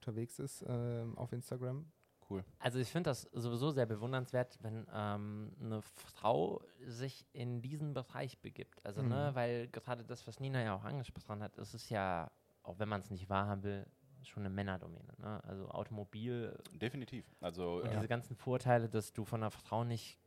[0.00, 1.84] unterwegs ist ähm, auf Instagram.
[2.28, 2.44] Cool.
[2.60, 8.38] Also ich finde das sowieso sehr bewundernswert, wenn ähm, eine Frau sich in diesen Bereich
[8.38, 8.84] begibt.
[8.86, 9.34] Also, ne, Mhm.
[9.34, 12.30] weil gerade das, was Nina ja auch angesprochen hat, es ist ja,
[12.62, 13.86] auch wenn man es nicht wahrhaben will,
[14.22, 15.12] schon eine Männerdomäne.
[15.18, 15.42] Ne?
[15.44, 17.24] Also Automobil Definitiv.
[17.40, 20.18] Also, und äh, diese ganzen Vorteile, dass du von einer Frau nicht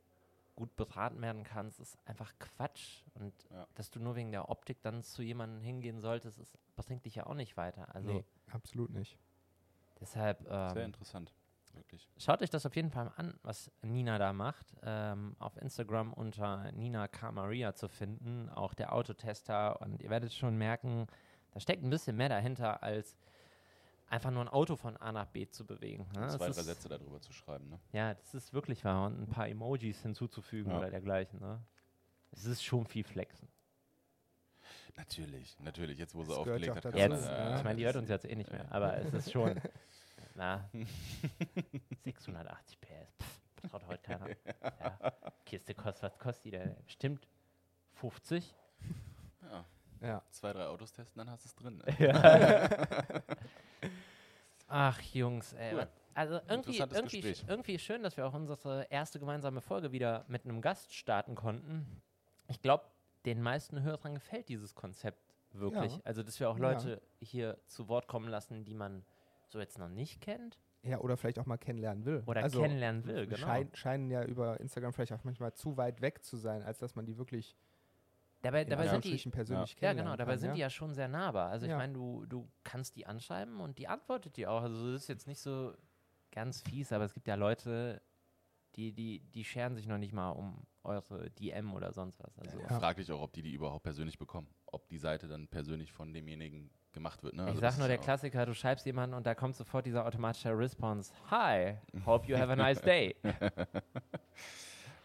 [0.56, 3.04] gut beraten werden kannst, ist einfach Quatsch.
[3.14, 3.66] Und Ja.
[3.76, 7.28] dass du nur wegen der Optik dann zu jemandem hingehen solltest, ist, bringt dich ja
[7.28, 7.94] auch nicht weiter.
[7.96, 9.18] Also nee, absolut nicht.
[10.04, 11.34] Deshalb sehr ähm, interessant.
[11.76, 12.08] Wirklich.
[12.20, 14.76] schaut euch das auf jeden Fall an, was Nina da macht.
[14.84, 17.32] Ähm, auf Instagram unter Nina K.
[17.32, 19.82] Maria zu finden, auch der Autotester.
[19.82, 21.08] Und ihr werdet schon merken,
[21.52, 23.18] da steckt ein bisschen mehr dahinter, als
[24.08, 26.06] einfach nur ein Auto von A nach B zu bewegen.
[26.14, 26.28] Ne?
[26.28, 27.68] Zwei, drei ist- Sätze darüber zu schreiben.
[27.70, 27.80] Ne?
[27.92, 29.08] Ja, das ist wirklich wahr.
[29.08, 30.78] Und ein paar Emojis hinzuzufügen Ja.
[30.78, 31.40] oder dergleichen.
[31.40, 31.60] Ne?
[32.30, 33.48] Es ist schon viel Flexen.
[34.96, 35.98] Natürlich, natürlich.
[35.98, 37.58] Jetzt, wo sie Das gehört aufgelegt ja hat, Jetzt, das- ja.
[37.58, 39.60] ich meine, die hört uns jetzt eh nicht mehr, aber es ist schon,
[40.36, 40.70] na,
[42.04, 43.16] 680 PS.
[43.22, 44.28] Pff, traut heute keiner.
[44.62, 45.14] Ja.
[45.46, 46.76] Kiste kostet, was kostet die denn?
[46.86, 47.28] Bestimmt
[47.94, 48.54] 50.
[49.42, 49.66] Ja,
[50.02, 50.22] Ja.
[50.32, 51.78] zwei, drei Autos testen, dann hast du es drin.
[51.86, 53.24] Ne?
[54.68, 55.74] Ach, Jungs, ey.
[55.74, 55.80] Cool.
[55.82, 57.46] was- Also irgendwie, irgendwie, Gespräch.
[57.48, 62.02] irgendwie schön, dass wir auch unsere erste gemeinsame Folge wieder mit einem Gast starten konnten.
[62.48, 62.86] Ich glaube,
[63.26, 65.20] den meisten Hörern gefällt dieses Konzept
[65.52, 65.94] wirklich.
[65.94, 66.02] Ja.
[66.04, 66.72] Also, dass wir auch Ja.
[66.72, 69.04] Leute hier zu Wort kommen lassen, die man
[69.54, 72.24] so jetzt noch nicht kennt Ja, oder vielleicht auch mal kennenlernen will.
[72.26, 73.26] oder also, kennenlernen will.
[73.26, 73.38] Genau.
[73.38, 76.96] Schein, scheinen ja über Instagram vielleicht auch manchmal zu weit weg zu sein, als dass
[76.96, 77.56] man die wirklich
[78.42, 80.54] Dabei, dabei sind die, persönlich Ja, kennenlernen genau, dabei kann, sind ja?
[80.56, 81.50] die ja schon sehr nahbar.
[81.50, 81.78] Also ich Ja.
[81.78, 84.64] meine, du, du kannst die anschreiben und die antwortet dir auch.
[84.64, 85.74] Also das ist jetzt nicht so
[86.30, 88.02] ganz fies, aber es gibt ja Leute,
[88.76, 92.38] die, die, die scheren sich noch nicht mal um eure DM oder sonst was.
[92.40, 92.70] Also Ja.
[92.70, 92.80] Ja.
[92.80, 94.48] Frag dich auch, ob die die überhaupt persönlich bekommen.
[94.68, 97.34] Ob die Seite dann persönlich von demjenigen gemacht wird.
[97.34, 97.44] Ne?
[97.44, 100.06] ich Also sag das nur der Klassiker, du schreibst jemanden und da kommt sofort dieser
[100.06, 101.12] automatische Response.
[101.32, 103.16] Hi, hope you have a nice day.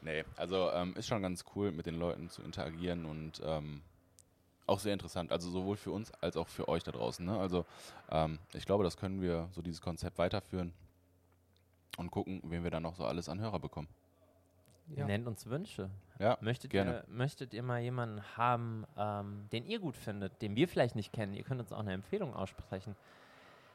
[0.00, 3.82] Nee, also ähm, ist schon ganz cool, mit den Leuten zu interagieren und ähm,
[4.66, 5.32] auch sehr interessant.
[5.32, 7.26] Also sowohl für uns als auch für euch da draußen.
[7.26, 7.38] Ne?
[7.38, 7.64] Also
[8.10, 10.72] ähm, ich glaube, das können wir so dieses Konzept weiterführen
[11.96, 13.88] und gucken, wen wir dann noch so alles an Hörer bekommen.
[14.96, 15.06] Ja.
[15.06, 15.90] Nennt uns Wünsche.
[16.18, 17.04] Ja, Möchtet, gerne.
[17.06, 21.12] Ihr, möchtet ihr mal jemanden haben, ähm, den ihr gut findet, den wir vielleicht nicht
[21.12, 21.34] kennen?
[21.34, 22.96] Ihr könnt uns auch eine Empfehlung aussprechen.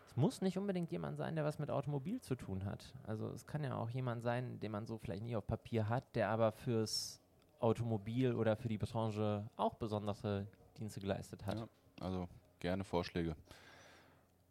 [0.05, 2.93] Es muss nicht unbedingt jemand sein, der was mit Automobil zu tun hat.
[3.07, 6.03] Also es kann ja auch jemand sein, den man so vielleicht nie auf Papier hat,
[6.15, 7.19] der aber fürs
[7.59, 10.45] Automobil oder für die Branche auch besondere
[10.77, 11.55] Dienste geleistet hat.
[11.55, 11.67] Ja.
[12.01, 12.27] Also
[12.59, 13.35] gerne Vorschläge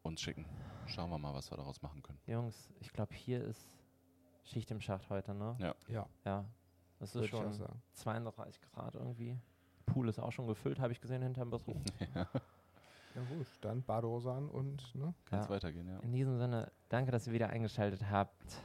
[0.03, 0.47] uns schicken.
[0.87, 2.19] Schauen wir mal, was wir daraus machen können.
[2.27, 3.82] Jungs, ich glaube, hier ist
[4.45, 5.57] Schicht im Schacht heute, ne?
[5.59, 5.75] Ja.
[5.89, 6.45] Ja, Ja.
[7.01, 7.83] Es ist würde schon sagen.
[7.95, 9.37] 32 Grad irgendwie.
[9.87, 11.75] Pool ist auch schon gefüllt, habe ich gesehen hinterm Büro.
[13.15, 15.13] Ja gut, dann Badehose an und ne?
[15.27, 15.51] Kann es Ja.
[15.51, 15.99] weitergehen, ja.
[15.99, 18.57] In diesem Sinne, danke, dass ihr wieder eingeschaltet habt.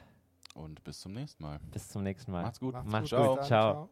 [0.55, 1.59] Und bis zum nächsten Mal.
[1.71, 2.43] Bis zum nächsten Mal.
[2.43, 2.73] Macht's gut.
[2.85, 3.35] Macht's Ciao.
[3.35, 3.43] gut.
[3.45, 3.89] Ciao.